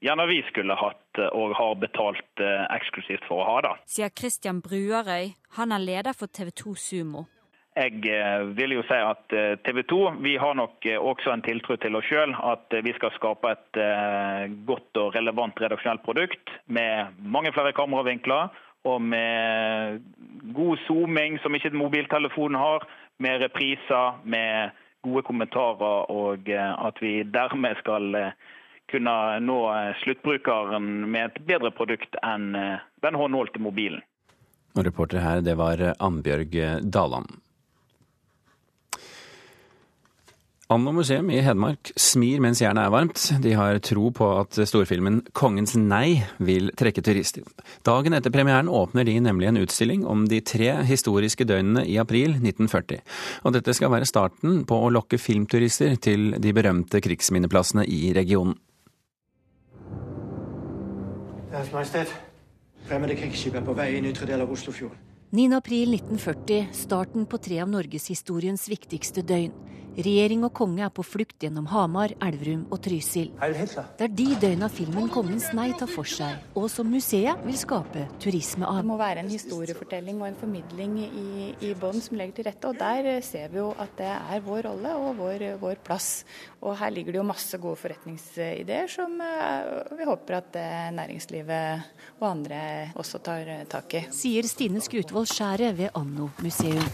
gjerne 0.00 0.26
vi 0.30 0.40
skulle 0.48 0.74
hatt 0.74 1.18
og 1.34 1.52
har 1.54 1.74
betalt 1.76 2.40
eksklusivt 2.40 3.26
for 3.28 3.42
å 3.42 3.48
ha. 3.48 3.56
da. 3.60 3.72
Sier 3.84 4.08
Christian 4.08 4.62
Bruarøy. 4.64 5.34
Han 5.58 5.72
er 5.72 5.84
leder 5.84 6.16
for 6.16 6.32
TV 6.32 6.50
2 6.56 6.74
Sumo. 6.74 7.26
Jeg 7.80 8.50
vil 8.58 8.74
jo 8.76 8.82
si 8.84 8.96
at 9.00 9.32
TV 9.64 9.78
2 9.88 10.00
vi 10.20 10.34
har 10.36 10.56
nok 10.58 10.84
også 11.00 11.32
en 11.32 11.44
tiltro 11.46 11.78
til 11.80 11.96
oss 11.96 12.08
sjøl. 12.10 12.34
At 12.36 12.74
vi 12.84 12.92
skal 12.98 13.14
skape 13.14 13.54
et 13.54 13.80
godt 14.68 15.00
og 15.00 15.14
relevant 15.16 15.56
redaksjonelt 15.62 16.04
produkt 16.04 16.52
med 16.68 17.16
mange 17.24 17.54
flere 17.56 17.72
kameravinkler 17.72 18.52
og 18.84 19.02
med 19.02 20.00
god 20.54 20.76
zooming, 20.86 21.38
som 21.42 21.54
ikke 21.54 21.72
mobiltelefonen 21.76 22.58
har, 22.60 22.86
med 23.18 23.42
repriser, 23.42 24.20
med 24.24 24.70
gode 25.04 25.22
kommentarer, 25.22 26.10
og 26.12 26.48
eh, 26.48 26.86
at 26.86 27.00
vi 27.00 27.20
dermed 27.24 27.76
skal 27.80 28.14
eh, 28.16 28.32
kunne 28.92 29.14
nå 29.44 29.58
eh, 29.72 29.92
sluttbrukeren 30.02 30.88
med 31.10 31.30
et 31.30 31.42
bedre 31.48 31.72
produkt 31.76 32.16
enn 32.24 32.52
den 33.04 33.20
håndholdte 33.20 33.62
mobilen. 33.62 34.04
Reporter 34.76 35.18
her, 35.18 35.40
det 35.42 35.56
var 35.58 35.80
Annbjørg 35.98 36.54
Daland. 36.94 37.40
Anno 40.70 40.92
museum 40.94 41.26
i 41.34 41.40
Hedmark 41.42 41.90
smir 41.98 42.38
mens 42.38 42.60
jernet 42.62 42.84
er 42.86 42.92
varmt. 42.94 43.24
De 43.42 43.56
har 43.58 43.80
tro 43.82 44.12
på 44.14 44.26
at 44.38 44.54
storfilmen 44.54 45.16
'Kongens 45.34 45.74
nei' 45.74 46.22
vil 46.38 46.70
trekke 46.78 47.02
turister. 47.02 47.42
Dagen 47.82 48.14
etter 48.14 48.30
premieren 48.30 48.70
åpner 48.70 49.04
de 49.04 49.18
nemlig 49.18 49.48
en 49.48 49.58
utstilling 49.64 50.06
om 50.06 50.28
de 50.28 50.38
tre 50.40 50.84
historiske 50.86 51.42
døgnene 51.44 51.82
i 51.90 51.98
april 51.98 52.38
1940. 52.38 53.02
Og 53.42 53.52
dette 53.52 53.74
skal 53.74 53.90
være 53.90 54.06
starten 54.06 54.64
på 54.64 54.78
å 54.78 54.92
lokke 54.94 55.18
filmturister 55.18 55.98
til 55.98 56.38
de 56.38 56.52
berømte 56.52 57.02
krigsminneplassene 57.02 57.82
i 57.90 58.14
regionen. 58.14 58.54
Deres 61.50 61.72
Majestet, 61.72 62.14
fremmede 62.86 63.18
krigsskip 63.18 63.58
er 63.58 63.66
på 63.66 63.74
vei 63.74 63.96
inn 63.98 64.06
ytre 64.06 64.24
del 64.24 64.40
av 64.40 64.50
Oslofjorden. 64.54 65.09
9.4.1940, 65.32 66.72
starten 66.72 67.26
på 67.26 67.38
tre 67.38 67.60
av 67.62 67.68
norgeshistoriens 67.70 68.64
viktigste 68.66 69.22
døgn. 69.22 69.52
Regjering 69.98 70.44
og 70.46 70.52
konge 70.54 70.84
er 70.86 70.90
på 70.94 71.02
flukt 71.02 71.42
gjennom 71.42 71.66
Hamar, 71.72 72.12
Elverum 72.22 72.62
og 72.70 72.78
Trysil. 72.84 73.32
Det 73.42 74.04
er 74.06 74.12
de 74.14 74.26
døgna 74.38 74.68
filmen 74.70 75.08
'Kongens 75.10 75.48
nei' 75.56 75.74
tar 75.76 75.90
for 75.90 76.06
seg, 76.06 76.38
og 76.54 76.68
som 76.70 76.86
museet 76.86 77.42
vil 77.44 77.58
skape 77.58 78.06
turisme 78.22 78.66
av. 78.66 78.78
Det 78.80 78.86
må 78.86 78.96
være 78.96 79.24
en 79.24 79.28
historiefortelling 79.28 80.20
og 80.22 80.28
en 80.28 80.38
formidling 80.38 80.94
i, 81.04 81.54
i 81.66 81.74
bånn 81.74 82.00
som 82.00 82.16
legger 82.16 82.38
til 82.38 82.46
rette. 82.46 82.70
Og 82.70 82.78
der 82.78 83.20
ser 83.20 83.50
vi 83.50 83.58
jo 83.58 83.74
at 83.76 83.96
det 83.98 84.12
er 84.14 84.40
vår 84.46 84.62
rolle 84.68 84.94
og 84.94 85.18
vår, 85.18 85.58
vår 85.58 85.82
plass. 85.82 86.24
Og 86.62 86.78
her 86.78 86.90
ligger 86.94 87.12
det 87.12 87.18
jo 87.18 87.26
masse 87.26 87.58
gode 87.58 87.76
forretningsideer 87.82 88.86
som 88.88 89.18
eh, 89.20 89.96
vi 89.98 90.06
håper 90.06 90.38
at 90.38 90.56
eh, 90.60 90.90
næringslivet 90.94 91.82
og 92.20 92.28
andre 92.30 92.92
også 92.94 93.18
tar 93.18 93.66
tak 93.68 93.98
i. 93.98 94.04
Sier 94.14 94.46
Stine 94.46 94.80
Skrutevold 94.80 95.19
Skjæret 95.28 95.76
ved 95.78 95.90
Anno 95.94 96.30
museum. 96.42 96.86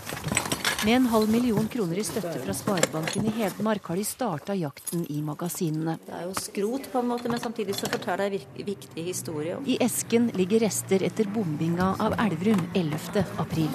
Med 0.85 0.93
en 0.93 1.07
halv 1.11 1.31
million 1.33 1.67
kroner 1.67 1.99
i 1.99 2.03
støtte 2.07 2.37
fra 2.43 2.55
Sparebanken 2.55 3.25
i 3.27 3.33
Hedmark 3.35 3.89
har 3.91 3.97
de 3.99 4.05
starta 4.07 4.55
jakten 4.55 5.07
i 5.11 5.23
magasinene. 5.25 5.97
Det 6.05 6.15
er 6.15 6.27
jo 6.29 6.35
skrot 6.39 6.89
på 6.93 7.01
en 7.01 7.09
måte, 7.11 7.31
men 7.33 7.41
samtidig 7.43 7.75
så 7.75 7.89
forteller 7.91 8.31
det 8.31 8.43
en 8.45 8.67
viktig 8.69 9.05
historie. 9.09 9.57
I 9.67 9.79
esken 9.83 10.29
ligger 10.37 10.63
rester 10.67 11.03
etter 11.09 11.27
bombinga 11.33 11.89
av 11.99 12.15
Elverum 12.23 12.63
11. 12.77 13.25
april. 13.43 13.73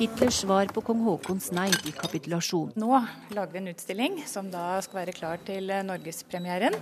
Hitlers 0.00 0.42
svar 0.42 0.68
på 0.74 0.82
kong 0.84 1.04
Haakons 1.06 1.50
nei 1.56 1.70
i 1.88 1.94
kapitulasjon. 1.96 2.74
Nå 2.76 2.90
lager 3.32 3.54
vi 3.54 3.62
en 3.62 3.70
utstilling 3.72 4.22
som 4.28 4.50
da 4.52 4.80
skal 4.84 5.06
være 5.06 5.14
klar 5.16 5.40
til 5.46 5.72
norgespremieren. 5.88 6.76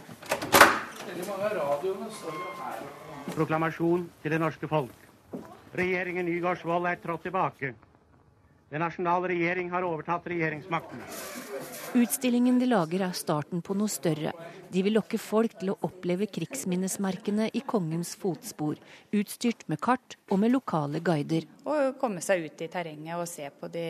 Proklamasjon 3.37 4.09
til 4.25 4.35
det 4.35 4.43
norske 4.43 4.71
folk. 4.73 5.08
Regjeringen 5.77 6.27
Nygaardsvold 6.27 6.89
er 6.89 7.03
trådt 7.03 7.27
tilbake. 7.29 7.75
Den 8.69 8.83
nasjonale 8.85 9.31
regjering 9.33 9.71
har 9.73 9.85
overtatt 9.89 10.27
regjeringsmakten. 10.29 11.01
Utstillingen 11.97 12.59
de 12.61 12.67
lager 12.69 13.01
er 13.07 13.15
starten 13.17 13.63
på 13.65 13.73
noe 13.73 13.89
større. 13.89 14.35
De 14.69 14.83
vil 14.85 14.93
lokke 14.99 15.17
folk 15.17 15.55
til 15.57 15.73
å 15.73 15.79
oppleve 15.89 16.29
krigsminnesmerkene 16.29 17.49
i 17.57 17.63
kongens 17.65 18.13
fotspor, 18.21 18.77
utstyrt 19.17 19.65
med 19.73 19.81
kart 19.81 20.19
og 20.29 20.43
med 20.43 20.53
lokale 20.53 21.01
guider. 21.01 21.49
Og 21.65 21.97
komme 22.01 22.21
seg 22.21 22.45
ut 22.45 22.61
i 22.61 22.69
terrenget 22.69 23.17
og 23.17 23.25
se 23.31 23.49
på 23.49 23.73
de, 23.73 23.89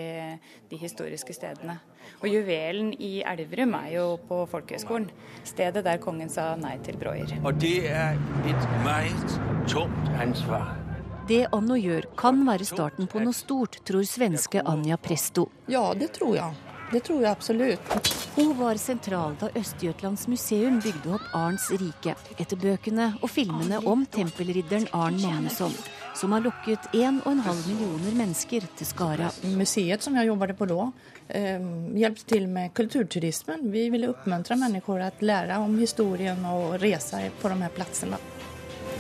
de 0.70 0.78
historiske 0.78 1.34
stedene. 1.34 1.80
Og 2.22 2.30
juvelen 2.30 2.92
i 3.02 3.18
Elverum 3.26 3.74
er 3.82 3.96
jo 3.96 4.08
på 4.30 4.44
folkehøgskolen, 4.54 5.10
stedet 5.42 5.82
der 5.90 5.98
kongen 5.98 6.30
sa 6.30 6.52
nei 6.54 6.76
til 6.86 7.02
Brøyer. 7.02 7.34
Og 7.42 7.58
det 7.58 7.80
er 7.90 8.14
et 8.46 8.70
meget 8.86 9.40
tungt 9.66 10.14
ansvar. 10.22 10.87
Det 11.28 11.46
Anno 11.52 11.76
gjør, 11.76 12.06
kan 12.16 12.38
være 12.46 12.64
starten 12.64 13.08
på 13.10 13.20
noe 13.20 13.36
stort, 13.36 13.74
tror 13.84 14.06
svenske 14.08 14.62
Anja 14.64 14.96
Presto. 14.96 15.42
Ja, 15.68 15.90
det 15.92 16.14
tror 16.16 16.38
jeg. 16.38 16.54
Det 16.88 17.02
tror 17.04 17.20
jeg 17.20 17.28
absolutt. 17.28 18.14
Hun 18.38 18.54
var 18.56 18.80
sentral 18.80 19.34
da 19.36 19.50
Øst-Jøtlands 19.60 20.24
museum 20.32 20.78
bygde 20.80 21.12
opp 21.18 21.26
Arns 21.36 21.66
rike, 21.82 22.14
etter 22.40 22.56
bøkene 22.56 23.10
og 23.20 23.28
filmene 23.28 23.82
om 23.84 24.06
tempelridderen 24.08 24.88
Arn 24.96 25.20
Magnusson, 25.20 25.76
som 26.16 26.32
har 26.32 26.46
lokket 26.46 26.88
1,5 26.96 27.20
millioner 27.66 28.16
mennesker 28.22 28.64
til 28.80 28.88
Skara. 28.88 29.28
Museet 29.52 30.08
som 30.08 30.16
jeg 30.16 30.30
jobbet 30.30 30.56
på 30.56 30.70
da, 30.72 30.88
eh, 31.28 31.68
hjalp 32.06 32.24
til 32.24 32.48
med 32.48 32.72
kulturturismen. 32.72 33.68
Vi 33.68 33.90
ville 33.92 34.08
oppmuntre 34.14 34.56
mennesker 34.56 35.12
til 35.12 35.28
å 35.28 35.32
lære 35.34 35.60
om 35.60 35.76
historien 35.76 36.40
og 36.56 36.80
reise 36.80 37.26
på 37.36 37.52
de 37.52 37.64
her 37.66 37.76
plassene. 37.76 38.16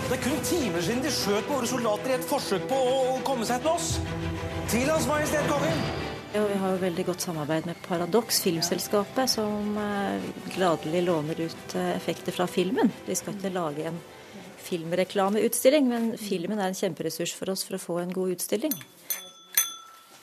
Det 0.08 0.16
er 0.16 0.22
kun 0.24 0.38
timer 0.40 0.80
siden 0.80 1.02
de 1.04 1.10
skjøt 1.12 1.48
våre 1.50 1.66
soldater 1.68 2.08
i 2.08 2.14
et 2.16 2.22
forsøk 2.24 2.62
på 2.70 2.76
å 2.80 3.00
komme 3.26 3.44
seg 3.44 3.60
til 3.60 3.74
oss. 3.74 3.88
Til 4.72 4.88
Hans 4.88 5.04
Majestet 5.04 5.44
Kongen! 5.50 5.82
Ja, 6.32 6.46
vi 6.48 6.56
har 6.62 6.72
jo 6.72 6.78
veldig 6.80 7.04
godt 7.10 7.26
samarbeid 7.26 7.68
med 7.68 7.76
Paradox, 7.84 8.38
filmselskapet, 8.40 9.28
som 9.28 9.76
gladelig 10.54 11.02
låner 11.04 11.42
ut 11.44 11.76
effekter 11.82 12.32
fra 12.32 12.48
filmen. 12.48 12.88
Vi 13.04 13.18
skal 13.20 13.36
ikke 13.36 13.52
lage 13.52 13.84
en 13.90 14.00
filmreklameutstilling, 14.64 15.92
men 15.92 16.08
filmen 16.16 16.56
er 16.56 16.72
en 16.72 16.80
kjemperessurs 16.80 17.36
for 17.36 17.52
oss 17.52 17.68
for 17.68 17.76
å 17.76 17.82
få 17.82 18.00
en 18.00 18.16
god 18.16 18.38
utstilling. 18.38 18.72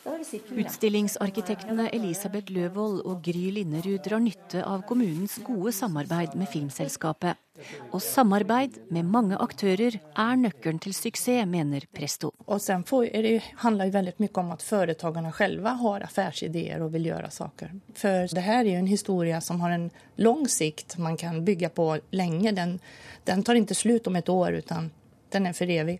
Utstillingsarkitektene 0.05 1.87
Elisabeth 1.95 2.53
Løvold 2.53 2.99
og 3.09 3.23
Gry 3.25 3.49
Linnerud 3.55 4.03
drar 4.05 4.21
nytte 4.21 4.61
av 4.61 4.83
kommunens 4.85 5.39
gode 5.41 5.73
samarbeid 5.73 6.35
med 6.37 6.49
Filmselskapet. 6.51 7.41
Og 7.89 8.03
samarbeid 8.03 8.77
med 8.93 9.09
mange 9.09 9.39
aktører 9.41 9.97
er 9.97 10.37
nøkkelen 10.37 10.77
til 10.83 10.93
suksess, 10.93 11.47
mener 11.49 11.87
Presto. 11.89 12.35
Og 12.45 12.61
sen 12.61 12.85
får, 12.85 13.07
det 13.25 13.41
handler 13.63 13.93
veldig 13.95 14.15
mye 14.21 14.41
om 14.43 14.53
at 14.53 14.65
foretakene 14.67 15.33
selv 15.33 15.65
har 15.81 16.05
affærsideer 16.05 16.85
og 16.85 16.93
vil 16.93 17.09
gjøre 17.09 17.31
saker. 17.33 17.73
For 17.97 18.29
det 18.29 18.45
her 18.45 18.61
er 18.61 18.73
jo 18.75 18.83
en 18.83 18.91
historie 18.91 19.41
som 19.41 19.63
har 19.65 19.73
en 19.73 19.89
lang 20.21 20.45
sikt 20.45 20.99
man 21.01 21.17
kan 21.17 21.41
bygge 21.47 21.73
på 21.73 21.95
lenge. 22.13 22.53
Den, 22.53 22.77
den 23.25 23.41
tar 23.41 23.57
ikke 23.57 23.81
slutt 23.81 24.11
om 24.11 24.21
et 24.21 24.29
år, 24.29 24.61
men 24.69 24.91
den 25.33 25.49
er 25.49 25.57
for 25.57 25.65
evig. 25.81 25.97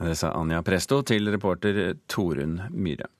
Det 0.00 0.16
sa 0.16 0.32
Anja 0.32 0.62
Presto 0.64 1.02
til 1.04 1.28
reporter 1.32 1.94
Torunn 2.08 2.56
Myhre. 2.72 3.10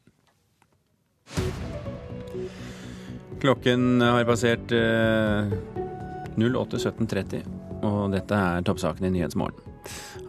Klokken 3.40 4.02
har 4.04 4.25
passert 4.28 4.72
eh, 4.76 5.52
08.17.30, 6.40 7.44
og 7.84 8.14
dette 8.14 8.37
er 8.37 8.64
toppsaken 8.64 9.08
i 9.08 9.12
Nyhetsmorgen. 9.14 9.66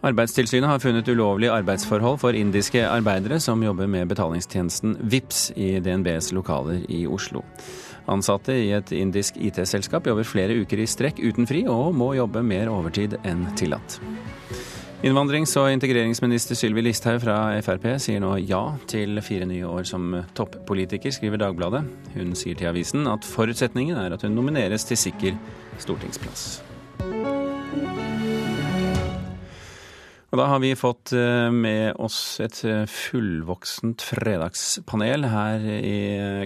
Arbeidstilsynet 0.02 0.66
har 0.66 0.80
funnet 0.82 1.08
ulovlige 1.08 1.52
arbeidsforhold 1.52 2.18
for 2.22 2.36
indiske 2.36 2.82
arbeidere 2.88 3.38
som 3.40 3.62
jobber 3.62 3.86
med 3.86 4.08
betalingstjenesten 4.10 4.96
VIPS 5.12 5.52
i 5.56 5.76
DNBs 5.84 6.32
lokaler 6.34 6.82
i 6.90 7.04
Oslo. 7.06 7.44
Ansatte 8.10 8.56
i 8.58 8.72
et 8.74 8.90
indisk 8.96 9.36
IT-selskap 9.38 10.08
jobber 10.08 10.26
flere 10.26 10.56
uker 10.58 10.82
i 10.82 10.88
strekk 10.90 11.22
uten 11.22 11.46
fri, 11.46 11.62
og 11.70 11.94
må 11.94 12.14
jobbe 12.18 12.42
mer 12.42 12.72
overtid 12.72 13.20
enn 13.22 13.46
tillatt. 13.60 14.00
Innvandrings- 15.02 15.56
og 15.58 15.66
integreringsminister 15.74 16.54
Sylvi 16.54 16.84
Listhaug 16.86 17.24
fra 17.24 17.36
Frp 17.66 17.88
sier 17.98 18.22
nå 18.22 18.36
ja 18.46 18.60
til 18.86 19.18
fire 19.18 19.48
nye 19.50 19.66
år 19.66 19.82
som 19.90 20.14
toppolitiker, 20.38 21.10
skriver 21.10 21.42
Dagbladet. 21.42 21.82
Hun 22.14 22.36
sier 22.38 22.54
til 22.54 22.70
avisen 22.70 23.10
at 23.10 23.26
forutsetningen 23.26 23.98
er 23.98 24.14
at 24.14 24.22
hun 24.22 24.38
nomineres 24.38 24.86
til 24.86 25.00
sikker 25.08 25.34
stortingsplass. 25.82 26.71
Og 30.32 30.38
da 30.40 30.46
har 30.48 30.62
vi 30.62 30.70
fått 30.72 31.10
med 31.52 31.98
oss 32.00 32.40
et 32.40 32.56
fullvoksent 32.88 34.00
fredagspanel 34.00 35.26
her 35.28 35.66
i 35.76 35.98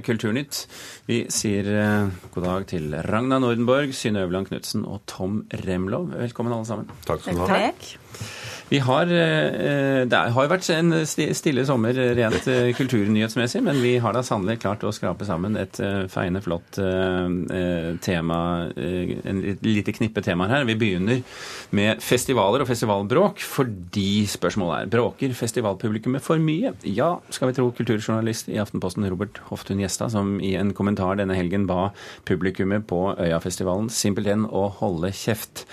Kulturnytt. 0.03 0.65
Vi 1.07 1.21
sier 1.31 1.71
god 2.35 2.47
dag 2.49 2.67
til 2.73 2.97
Ragna 3.07 3.39
Nordenborg, 3.39 3.95
Synne 3.95 4.25
Øverland 4.27 4.51
Knutsen 4.51 4.83
og 4.91 5.05
Tom 5.07 5.45
Remlov. 5.63 6.11
Velkommen 6.19 6.57
alle 6.57 6.67
sammen. 6.67 6.91
Takk 7.07 7.23
skal 7.29 7.39
du 7.39 7.47
ha. 7.47 7.63
Vi 8.69 8.79
har, 8.83 9.03
eh, 9.03 10.05
det 10.11 10.19
har 10.35 10.43
jo 10.43 10.51
vært 10.51 10.67
en 10.75 10.91
stille 11.07 11.63
sommer 11.69 11.95
rent 12.19 12.49
eh, 12.51 12.73
kulturnyhetsmessig, 12.75 13.61
men 13.63 13.79
vi 13.79 13.93
har 14.03 14.17
da 14.17 14.25
sannelig 14.27 14.59
klart 14.65 14.83
å 14.83 14.91
skrape 14.95 15.23
sammen 15.29 15.55
et 15.61 15.79
eh, 15.79 16.09
feiende 16.11 16.43
flott 16.43 16.81
tema, 18.03 18.39
en 18.75 19.39
lite 19.63 19.93
knippe 19.95 20.23
temaer 20.25 20.51
her. 20.51 20.67
Vi 20.67 20.75
begynner 20.79 21.21
med 21.79 22.03
festivaler 22.03 22.65
og 22.65 22.69
festivalbråk, 22.69 23.45
fordi 23.47 24.27
spørsmålet 24.31 24.83
er 24.83 24.91
bråker 24.97 25.37
festivalpublikummet 25.39 26.25
for 26.25 26.43
mye? 26.43 26.75
Ja, 26.91 27.13
skal 27.31 27.53
vi 27.53 27.57
tro 27.61 27.69
kulturjournalist 27.77 28.51
i 28.51 28.59
Aftenposten 28.63 29.07
Robert 29.07 29.39
Hoftun 29.51 29.83
Gjestad, 29.83 30.11
som 30.17 30.41
i 30.43 30.57
en 30.59 30.75
kommentar 30.77 31.21
denne 31.21 31.39
helgen 31.39 31.69
ba 31.71 31.93
publikummet 32.27 32.89
på 32.91 33.15
Øyafestivalen 33.15 33.93
simpelthen 33.95 34.49
å 34.51 34.67
holde 34.81 35.15
kjeft. 35.15 35.69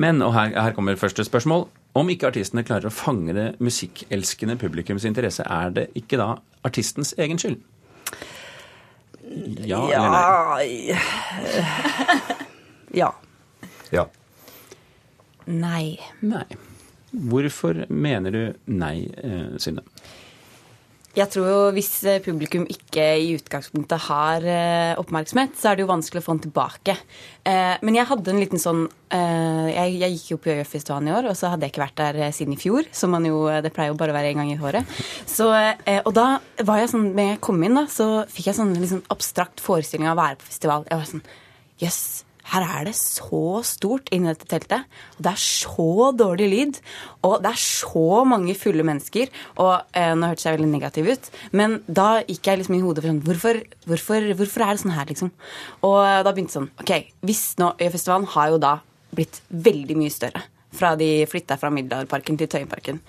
Men, 0.00 0.24
og 0.24 0.32
her, 0.36 0.54
her 0.56 0.76
kommer 0.76 0.98
første 1.00 1.26
spørsmål, 1.26 1.68
om 1.98 2.10
ikke 2.12 2.28
artistene 2.30 2.64
klarer 2.66 2.90
å 2.90 2.94
fange 2.94 3.34
det 3.34 3.46
musikkelskende 3.62 4.56
publikums 4.60 5.06
interesse, 5.08 5.42
er 5.42 5.74
det 5.74 5.88
ikke 5.98 6.20
da 6.20 6.28
artistens 6.66 7.14
egen 7.18 7.40
skyld? 7.40 7.58
Ja, 9.66 9.80
ja 9.90 9.98
eller 9.98 10.10
nei? 10.14 10.96
ja. 13.00 13.10
Ja. 13.90 14.06
Nei. 15.46 15.98
Nei. 16.22 16.46
Hvorfor 17.10 17.84
mener 17.90 18.30
du 18.34 18.42
nei, 18.70 19.10
eh, 19.18 19.56
Synne? 19.58 19.82
Jeg 21.10 21.26
tror 21.32 21.46
jo 21.48 21.54
hvis 21.74 21.90
eh, 22.06 22.20
publikum 22.22 22.68
ikke 22.70 23.02
i 23.18 23.32
utgangspunktet 23.34 24.04
har 24.04 24.44
eh, 24.46 24.98
oppmerksomhet, 25.00 25.56
så 25.58 25.70
er 25.70 25.78
det 25.78 25.82
jo 25.82 25.90
vanskelig 25.90 26.22
å 26.22 26.26
få 26.26 26.36
den 26.36 26.44
tilbake. 26.44 26.94
Eh, 27.42 27.74
men 27.82 27.98
jeg 27.98 28.06
hadde 28.06 28.30
en 28.30 28.38
liten 28.42 28.62
sånn 28.62 28.86
Jeg, 29.10 30.12
gikk 30.14 30.26
jo 30.30 30.36
på 30.38 30.52
Øyafestivalen 30.54 31.08
i 31.10 31.14
år, 31.16 31.26
og 31.32 31.34
så 31.34 31.50
hadde 31.50 31.66
jeg 31.66 31.74
ikke 31.74 31.82
vært 31.82 31.98
der 31.98 32.36
siden 32.36 32.54
i 32.54 32.60
fjor. 32.60 32.86
Som 32.94 33.10
man 33.16 33.26
jo 33.26 33.42
Det 33.58 33.72
pleier 33.74 33.90
jo 33.90 33.98
bare 33.98 34.14
å 34.14 34.18
være 34.20 34.30
én 34.30 34.38
gang 34.38 34.52
i 34.52 34.58
året. 34.62 34.86
Så, 35.26 35.50
og 35.50 36.12
da 36.14 36.28
var 36.62 36.78
jeg 36.78 36.92
sånn 36.94 37.10
Når 37.18 37.32
jeg 37.32 37.42
kom 37.42 37.58
inn, 37.66 37.74
da, 37.80 37.88
så 37.90 38.22
fikk 38.30 38.52
jeg 38.52 38.60
sånn 38.62 38.76
liksom 38.78 39.02
abstrakt 39.10 39.58
forestilling 39.64 40.06
av 40.06 40.14
å 40.14 40.22
være 40.22 40.38
på 40.38 40.52
festival. 40.52 40.86
Jeg 40.86 41.02
var 41.02 41.10
sånn 41.10 41.26
Jøss. 41.80 42.02
Yes, 42.20 42.29
her 42.50 42.66
er 42.66 42.88
det 42.88 42.94
så 42.98 43.60
stort 43.66 44.10
inni 44.14 44.30
dette 44.30 44.48
teltet. 44.50 44.86
Og 45.16 45.24
det 45.26 45.32
er 45.32 45.42
så 45.42 46.10
dårlig 46.16 46.48
lyd. 46.50 46.80
Og 47.26 47.38
det 47.44 47.52
er 47.52 47.62
så 47.62 48.22
mange 48.28 48.56
fulle 48.58 48.86
mennesker. 48.86 49.30
Og 49.62 49.74
eh, 49.96 50.12
nå 50.18 50.30
hørtes 50.30 50.46
jeg 50.48 50.58
veldig 50.58 50.70
negativ 50.70 51.10
ut, 51.10 51.30
men 51.56 51.78
da 51.86 52.08
gikk 52.26 52.50
jeg 52.50 52.62
liksom 52.62 52.78
i 52.78 52.82
hodet 52.84 53.04
for 53.04 53.12
sånn 53.12 53.22
hvorfor, 53.26 53.60
hvorfor, 53.86 54.30
hvorfor, 54.38 54.64
er 54.66 54.74
det 54.74 54.82
sånn 54.84 54.96
her, 54.96 55.10
liksom? 55.10 55.32
Og 55.86 56.00
da 56.26 56.32
begynte 56.34 56.56
sånn 56.56 56.70
OK, 56.82 56.94
hvis 57.26 57.44
nå 57.60 57.72
Øyafestivalen 57.80 58.28
har 58.34 58.50
jo 58.52 58.60
da 58.62 58.74
blitt 59.14 59.40
veldig 59.50 59.96
mye 59.98 60.14
større. 60.14 60.42
Fra 60.74 60.92
de 60.98 61.08
flytta 61.26 61.56
fra 61.58 61.70
Middelalderparken 61.74 62.38
til 62.38 62.50
Tøyenparken. 62.50 63.00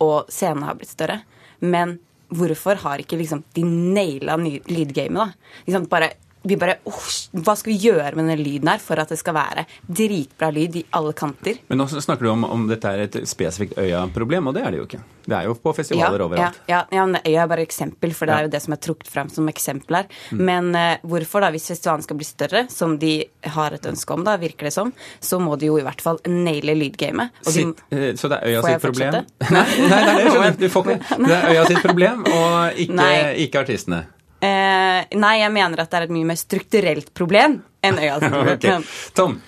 Og 0.00 0.30
scenene 0.32 0.68
har 0.68 0.78
blitt 0.78 0.92
større. 0.92 1.20
Men 1.60 1.98
hvorfor 2.30 2.78
har 2.84 3.02
ikke 3.02 3.18
liksom 3.20 3.42
de 3.56 3.64
naila 3.66 4.38
lydgamet, 4.40 5.18
da? 5.18 5.56
Liksom 5.66 5.88
bare 5.90 6.14
vi 6.42 6.56
bare 6.60 6.78
oh, 6.88 7.06
Hva 7.44 7.54
skal 7.58 7.72
vi 7.72 7.78
gjøre 7.88 8.14
med 8.16 8.24
denne 8.24 8.38
lyden 8.40 8.70
her 8.72 8.80
for 8.82 9.00
at 9.00 9.10
det 9.12 9.18
skal 9.20 9.36
være 9.36 9.66
dritbra 9.86 10.50
lyd 10.54 10.78
i 10.80 10.84
alle 10.96 11.12
kanter? 11.16 11.60
Men 11.68 11.82
nå 11.82 11.88
snakker 11.92 12.26
du 12.26 12.32
om 12.32 12.46
om 12.48 12.66
dette 12.70 12.90
er 12.90 13.04
et 13.06 13.18
spesifikt 13.28 13.78
Øya-problem, 13.80 14.50
og 14.50 14.56
det 14.56 14.64
er 14.64 14.74
det 14.74 14.80
jo 14.80 14.86
ikke. 14.88 15.02
Det 15.30 15.36
er 15.36 15.46
jo 15.46 15.54
på 15.62 15.72
festivaler 15.76 16.18
ja, 16.22 16.26
overalt. 16.26 16.60
Ja, 16.70 16.80
ja, 16.90 17.04
men 17.06 17.20
Øya 17.20 17.44
er 17.44 17.50
bare 17.50 17.64
eksempel, 17.66 18.14
for 18.16 18.30
det 18.30 18.36
er 18.36 18.46
jo 18.46 18.52
det 18.54 18.62
som 18.64 18.74
er 18.74 18.80
trukket 18.82 19.10
frem 19.12 19.30
som 19.32 19.48
eksempel 19.52 20.00
her. 20.00 20.08
Mm. 20.32 20.42
Men 20.48 20.70
uh, 20.74 21.08
hvorfor, 21.12 21.44
da, 21.44 21.50
hvis 21.54 21.68
festivalen 21.70 22.04
skal 22.06 22.18
bli 22.20 22.28
større, 22.28 22.64
som 22.72 22.96
de 23.00 23.12
har 23.56 23.76
et 23.76 23.90
ønske 23.90 24.16
om, 24.16 24.24
da, 24.26 24.36
virker 24.40 24.70
det 24.70 24.74
som, 24.74 24.92
så 25.20 25.40
må 25.42 25.58
de 25.60 25.70
jo 25.70 25.78
i 25.80 25.84
hvert 25.86 26.02
fall 26.04 26.22
naile 26.28 26.76
lydgamet. 26.78 27.36
De, 27.50 27.66
eh, 27.94 28.08
så 28.18 28.30
det 28.32 28.40
er 28.40 28.54
Øya 28.54 28.64
sitt 28.66 28.86
problem? 28.86 29.20
Nei, 29.50 29.66
nei, 29.90 30.00
nei, 30.06 30.14
det 30.16 30.30
skjønner 30.30 30.56
du. 30.56 30.68
får 30.72 30.88
ikke. 30.94 31.20
Det 31.26 31.36
er 31.36 31.52
Øya 31.52 31.68
sitt 31.68 31.84
problem, 31.84 32.24
og 32.30 32.80
ikke, 32.86 33.12
ikke 33.46 33.64
artistene. 33.64 34.04
Eh, 34.40 35.00
nei, 35.20 35.34
jeg 35.42 35.52
mener 35.52 35.82
at 35.82 35.90
det 35.92 35.98
er 35.98 36.06
et 36.08 36.12
mye 36.14 36.28
mer 36.30 36.38
strukturelt 36.40 37.12
problem 37.16 37.58
enn 37.84 38.00
øyas 38.04 38.24
problem. 38.24 38.54
okay. 38.56 38.92
Tom? 39.16 39.40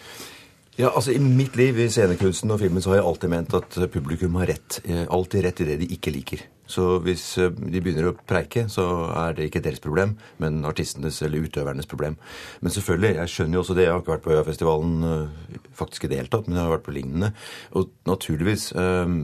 Ja, 0.77 0.89
altså 0.89 1.13
I 1.13 1.21
mitt 1.21 1.57
liv 1.57 1.79
i 1.85 1.89
scenekunsten 1.93 2.53
og 2.53 2.61
filmen 2.63 2.83
så 2.85 2.93
har 2.93 3.03
jeg 3.03 3.09
alltid 3.11 3.33
ment 3.33 3.55
at 3.57 3.77
publikum 3.93 4.39
har 4.41 4.49
rett. 4.55 4.81
Eh, 4.85 5.05
alltid 5.09 5.45
rett 5.47 5.61
i 5.65 5.69
det 5.69 5.79
de 5.83 5.89
ikke 5.97 6.15
liker. 6.15 6.45
Så 6.73 6.87
hvis 7.05 7.25
eh, 7.41 7.53
de 7.53 7.81
begynner 7.83 8.09
å 8.09 8.15
preike, 8.17 8.65
så 8.73 8.87
er 9.11 9.37
det 9.37 9.49
ikke 9.49 9.63
deres 9.65 9.83
problem, 9.83 10.17
men 10.43 10.63
artistenes 10.69 11.21
eller 11.25 11.45
utøvernes 11.47 11.89
problem. 11.91 12.17
Men 12.63 12.75
selvfølgelig, 12.75 13.17
jeg 13.19 13.33
skjønner 13.35 13.59
jo 13.59 13.65
også 13.65 13.77
det. 13.77 13.87
Jeg 13.87 13.95
har 13.95 14.03
ikke 14.03 14.15
vært 14.15 14.27
på 14.27 14.35
Øyafestivalen 14.37 15.09
eh, 15.09 15.59
faktisk 15.77 16.07
i 16.07 16.13
det 16.13 16.21
hele 16.23 16.33
tatt, 16.33 16.49
men 16.49 16.59
jeg 16.59 16.67
har 16.67 16.75
vært 16.77 16.87
på 16.89 16.97
lignende. 16.97 17.33
Og 17.79 17.91
naturligvis, 18.09 18.71
øh, 18.79 19.17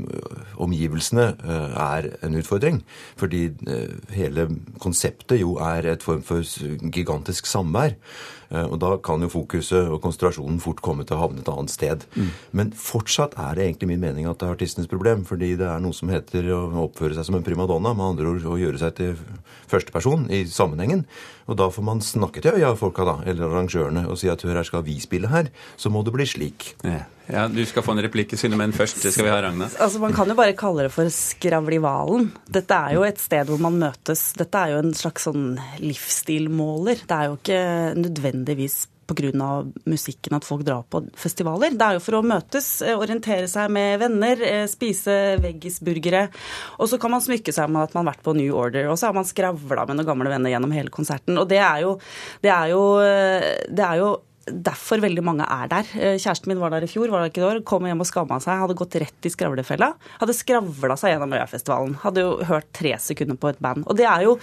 omgivelsene 0.61 1.27
er 1.49 2.09
en 2.25 2.37
utfordring. 2.39 2.81
Fordi 3.19 3.41
hele 4.15 4.47
konseptet 4.83 5.41
jo 5.41 5.57
er 5.63 5.87
et 5.93 6.05
form 6.05 6.23
for 6.27 6.43
gigantisk 6.95 7.47
samvær. 7.49 7.95
Og 8.49 8.79
da 8.81 8.95
kan 9.05 9.23
jo 9.23 9.29
fokuset 9.29 9.91
og 9.93 10.01
konsentrasjonen 10.05 10.61
fort 10.63 10.81
komme 10.85 11.05
til 11.07 11.19
å 11.19 11.23
havne 11.27 11.43
et 11.43 11.51
annet 11.53 11.73
sted. 11.73 12.07
Mm. 12.17 12.31
Men 12.57 12.73
fortsatt 12.73 13.37
er 13.37 13.59
det 13.59 13.67
egentlig 13.67 13.91
min 13.93 14.03
mening 14.03 14.29
at 14.29 14.41
det 14.41 14.49
er 14.49 14.57
artistenes 14.57 14.89
problem, 14.91 15.27
fordi 15.29 15.53
det 15.61 15.69
er 15.69 15.83
noe 15.85 15.97
som 15.97 16.11
heter 16.13 16.49
å 16.57 16.63
oppføre 16.87 17.19
seg 17.19 17.29
som 17.29 17.38
en 17.38 17.46
primadonna, 17.46 17.94
med 17.96 18.12
andre 18.12 18.33
ord 18.33 18.48
å 18.53 18.59
gjøre 18.61 18.81
seg 18.81 18.96
til 18.98 19.14
førsteperson 19.68 20.27
i 20.33 20.44
sammenhengen. 20.48 21.05
Og 21.48 21.57
da 21.61 21.68
får 21.72 21.85
man 21.85 22.03
snakke 22.05 22.42
til 22.44 22.59
øya-folka, 22.59 23.07
da, 23.09 23.14
eller 23.29 23.48
arrangørene, 23.48 24.05
og 24.09 24.18
si 24.20 24.29
at 24.33 24.42
hør, 24.44 24.59
her 24.61 24.68
skal 24.68 24.85
vi 24.87 24.98
spille 25.01 25.31
her, 25.33 25.48
så 25.81 25.92
må 25.92 26.03
det 26.05 26.12
bli 26.16 26.27
slik. 26.29 26.74
Ja, 26.85 27.07
ja 27.31 27.46
Du 27.53 27.62
skal 27.68 27.85
få 27.87 27.94
en 27.96 28.03
replikk, 28.05 28.35
Synne, 28.37 28.59
men 28.61 28.74
først 28.77 29.01
skal 29.05 29.29
vi 29.29 29.33
ha 29.33 29.40
Ragna. 29.44 29.70
Altså, 29.79 30.03
Man 30.03 30.16
kan 30.16 30.29
jo 30.29 30.37
bare 30.38 30.57
kalle 30.59 30.88
det 30.88 30.92
for 30.94 31.09
Skravlivalen. 31.12 32.31
Dette 32.53 32.77
er 32.77 32.98
jo 32.98 33.07
et 33.09 33.22
sted 33.22 33.48
hvor 33.48 33.62
man 33.64 33.81
møtes. 33.81 34.31
Dette 34.38 34.61
er 34.61 34.77
jo 34.77 34.85
en 34.85 34.94
slags 34.96 35.29
sånn 35.29 35.51
livsstilmåler. 35.81 37.07
Det 37.09 37.18
er 37.18 37.31
jo 37.31 37.40
ikke 37.40 37.64
nødvendigvis 38.05 38.85
pga. 39.09 39.73
musikken 39.88 40.37
at 40.37 40.44
folk 40.44 40.64
drar 40.66 40.85
på 40.90 41.03
festivaler. 41.16 41.75
Det 41.77 41.85
er 41.85 41.97
jo 41.97 42.05
for 42.05 42.18
å 42.18 42.23
møtes, 42.27 42.83
eh, 42.83 42.97
orientere 42.97 43.49
seg 43.49 43.71
med 43.71 44.01
venner, 44.01 44.40
eh, 44.42 44.66
spise 44.66 45.38
veggisburgere. 45.40 46.29
Og 46.79 46.88
så 46.88 47.01
kan 47.01 47.11
man 47.11 47.21
smykke 47.21 47.53
seg 47.53 47.68
med 47.71 47.88
at 47.88 47.94
man 47.94 48.07
har 48.07 48.14
vært 48.14 48.23
på 48.23 48.37
New 48.37 48.55
Order, 48.55 48.88
og 48.88 48.99
så 48.99 49.09
har 49.09 49.14
man 49.14 49.25
skravla 49.25 49.87
med 49.87 49.97
noen 49.97 50.07
gamle 50.07 50.29
venner 50.29 50.51
gjennom 50.51 50.73
hele 50.73 50.90
konserten. 50.90 51.38
Og 51.38 51.49
det 51.49 51.59
er 51.59 51.83
jo, 51.83 51.99
det 52.42 52.53
er 52.53 52.68
jo, 52.68 52.99
eh, 52.99 53.66
det 53.68 53.85
er 53.85 53.97
jo 53.99 54.21
derfor 54.53 55.03
veldig 55.03 55.25
mange 55.25 55.47
er 55.49 55.71
der. 55.71 55.91
Eh, 55.99 56.17
kjæresten 56.19 56.51
min 56.53 56.61
var 56.63 56.73
der 56.75 56.87
i 56.87 56.91
fjor, 56.91 57.11
var 57.13 57.25
der 57.25 57.33
ikke 57.33 57.43
i 57.43 57.47
år, 57.49 57.61
kom 57.67 57.87
hjem 57.89 58.03
og 58.05 58.09
skamma 58.09 58.39
seg. 58.43 58.61
Hadde 58.63 58.77
gått 58.79 58.97
rett 59.03 59.29
i 59.29 59.33
skravlefella. 59.33 59.93
Hadde 60.21 60.37
skravla 60.37 60.97
seg 61.01 61.15
gjennom 61.15 61.35
Øyafestivalen. 61.37 61.97
Hadde 62.03 62.25
jo 62.25 62.35
hørt 62.49 62.71
tre 62.77 62.95
sekunder 63.03 63.39
på 63.41 63.53
et 63.53 63.61
band. 63.65 63.87
Og 63.87 63.99
det 63.99 64.07
er 64.09 64.27
jo, 64.27 64.37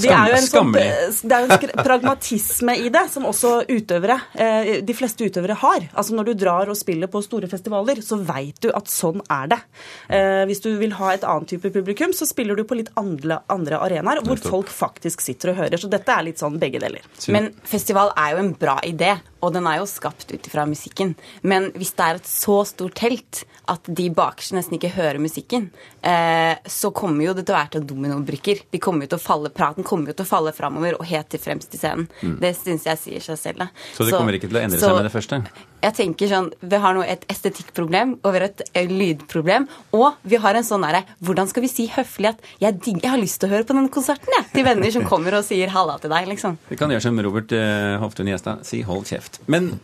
det 0.00 0.12
er 0.12 0.32
jo 0.32 0.38
en, 0.38 0.48
sånn, 0.48 0.72
det 0.74 1.38
er 1.38 1.46
en 1.48 1.84
pragmatisme 1.84 2.76
i 2.80 2.90
det, 2.94 3.06
som 3.12 3.28
også 3.28 3.54
utøvere, 3.70 4.18
eh, 4.34 4.70
de 4.84 4.96
fleste 4.96 5.28
utøvere 5.28 5.58
har. 5.62 5.88
Altså 5.92 6.16
Når 6.18 6.30
du 6.30 6.34
drar 6.44 6.72
og 6.72 6.78
spiller 6.78 7.10
på 7.10 7.22
store 7.24 7.50
festivaler, 7.50 8.02
så 8.04 8.18
veit 8.20 8.60
du 8.64 8.70
at 8.74 8.90
sånn 8.90 9.22
er 9.32 9.52
det. 9.54 9.60
Eh, 10.08 10.44
hvis 10.50 10.62
du 10.64 10.72
vil 10.80 10.96
ha 11.00 11.12
et 11.14 11.26
annet 11.28 11.54
type 11.54 11.72
publikum, 11.74 12.14
så 12.16 12.28
spiller 12.28 12.56
du 12.56 12.64
på 12.68 12.78
litt 12.78 12.92
andre, 13.00 13.40
andre 13.52 13.80
arenaer 13.82 14.22
hvor 14.24 14.40
folk 14.40 14.72
faktisk 14.72 15.24
sitter 15.24 15.52
og 15.52 15.62
hører. 15.62 15.80
Så 15.80 15.90
dette 15.92 16.12
er 16.12 16.26
litt 16.26 16.42
sånn 16.42 16.58
begge 16.60 16.82
deler. 16.82 17.04
Men 17.34 17.52
festival 17.68 18.12
er 18.18 18.34
jo 18.34 18.42
en 18.44 18.52
bra 18.58 18.78
idé 18.86 19.14
og 19.44 19.52
den 19.54 19.66
er 19.68 19.80
jo 19.80 19.88
skapt 19.90 20.32
ut 20.32 20.48
ifra 20.48 20.64
musikken. 20.68 21.14
Men 21.42 21.70
hvis 21.76 21.92
det 21.98 22.06
er 22.06 22.20
et 22.20 22.30
så 22.30 22.62
stort 22.68 22.96
telt 23.00 23.44
at 23.70 23.86
de 23.88 24.08
bakerste 24.12 24.56
nesten 24.56 24.76
ikke 24.78 24.92
hører 24.96 25.20
musikken, 25.22 25.70
eh, 26.04 26.56
så 26.68 26.90
kommer 26.96 27.28
jo 27.28 27.36
det 27.36 27.46
til 27.46 27.54
å 27.54 27.58
være 27.58 27.72
til 27.76 27.86
dominobrikker. 27.92 28.64
De 28.72 28.80
kommer 28.82 29.06
jo 29.06 29.14
til 29.14 29.20
å 29.20 29.24
falle, 29.24 29.52
Praten 29.54 29.86
kommer 29.86 30.12
jo 30.12 30.18
til 30.18 30.26
å 30.26 30.32
falle 30.32 30.54
framover 30.56 30.98
og 30.98 31.06
helt 31.08 31.30
til 31.32 31.42
fremst 31.42 31.76
i 31.76 31.80
scenen. 31.80 32.08
Mm. 32.22 32.38
Det 32.42 32.54
syns 32.58 32.88
jeg 32.88 33.02
sier 33.04 33.28
seg 33.28 33.40
selv. 33.40 33.64
Da. 33.64 33.70
Så 33.96 34.08
det 34.08 34.16
kommer 34.16 34.36
ikke 34.36 34.50
til 34.50 34.60
å 34.60 34.64
endre 34.64 34.80
så, 34.80 34.90
seg 34.90 35.00
med 35.00 35.08
det 35.08 35.14
første? 35.14 35.42
Jeg 35.84 35.96
tenker 35.98 36.30
sånn, 36.30 36.50
Vi 36.60 36.80
har 36.80 36.96
nå 36.96 37.02
et 37.04 37.24
estetikkproblem 37.28 38.16
over 38.24 38.46
et 38.46 38.62
lydproblem, 38.74 39.66
og 39.96 40.20
vi 40.24 40.40
har 40.40 40.56
en 40.56 40.66
sånn 40.66 40.84
derre 40.84 41.04
Hvordan 41.24 41.50
skal 41.50 41.64
vi 41.64 41.70
si 41.72 41.86
høflig 41.92 42.30
at 42.32 42.44
jeg, 42.62 42.78
jeg, 42.86 43.10
har 43.10 43.20
lyst 43.20 43.40
til 43.42 43.50
å 43.50 43.54
høre 43.54 43.68
på 43.68 43.76
den 43.76 43.90
konserten, 43.92 44.32
jeg, 44.38 44.48
til 44.54 44.66
venner 44.66 44.92
som 44.94 45.04
kommer 45.08 45.36
og 45.36 45.44
sier 45.46 45.72
halla 45.74 45.96
til 46.00 46.12
deg, 46.12 46.28
liksom. 46.30 46.56
Vi 46.70 46.78
kan 46.80 46.92
gjøre 46.92 47.04
som 47.04 47.20
Robert 47.24 47.52
eh, 47.56 47.96
Hoftun 48.00 48.30
Gjestad, 48.30 48.64
si 48.66 48.80
hold 48.86 49.04
kjeft. 49.08 49.40
Men 49.50 49.74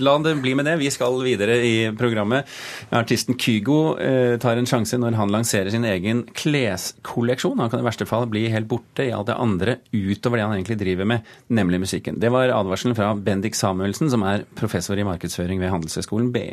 la 0.00 0.16
det 0.24 0.34
bli 0.42 0.54
med 0.56 0.66
det. 0.68 0.76
Vi 0.80 0.90
skal 0.92 1.18
videre 1.24 1.56
i 1.64 1.74
programmet. 1.98 2.48
Artisten 2.94 3.36
Kygo 3.40 3.96
eh, 4.00 4.36
tar 4.42 4.58
en 4.58 4.68
sjanse 4.68 4.98
når 5.00 5.16
han 5.18 5.32
lanserer 5.32 5.72
sin 5.72 5.86
egen 5.88 6.24
kleskolleksjon. 6.36 7.58
Han 7.60 7.72
kan 7.72 7.82
i 7.82 7.86
verste 7.86 8.08
fall 8.08 8.28
bli 8.30 8.46
helt 8.52 8.68
borte 8.70 9.06
i 9.06 9.12
alt 9.14 9.30
det 9.30 9.38
andre 9.40 9.78
utover 9.92 10.40
det 10.40 10.46
han 10.46 10.56
egentlig 10.56 10.78
driver 10.80 11.08
med, 11.08 11.34
nemlig 11.48 11.82
musikken. 11.86 12.20
Det 12.22 12.32
var 12.32 12.52
advarselen 12.54 12.96
fra 12.98 13.12
Bendik 13.14 13.56
Samuelsen, 13.58 14.10
som 14.12 14.24
er 14.26 14.46
professor 14.58 14.98
i 14.98 15.06
markedsføring 15.06 15.45
ved 15.62 15.70
Handelshøyskolen 15.70 16.32
BI. 16.34 16.52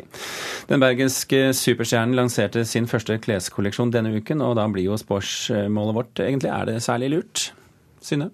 Den 0.68 0.82
bergenske 0.82 1.52
superstjernen 1.56 2.14
lanserte 2.14 2.64
sin 2.64 2.86
første 2.90 3.18
kleskolleksjon 3.18 3.92
denne 3.94 4.14
uken, 4.16 4.42
og 4.44 4.56
da 4.56 4.68
blir 4.70 4.86
jo 4.86 4.98
spørsmålet 5.00 5.98
vårt 5.98 6.22
egentlig 6.22 6.52
er 6.54 6.70
det 6.70 6.82
særlig 6.82 7.10
lurt? 7.16 7.48
Synne? 8.04 8.30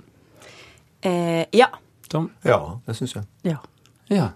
Eh, 1.03 1.45
ja. 1.57 1.71
Tom? 2.11 2.31
Ja, 2.45 2.59
det 2.87 2.97
syns 2.99 3.17
jeg. 3.17 3.25
Ja. 3.45 3.57
Ja. 4.11 4.29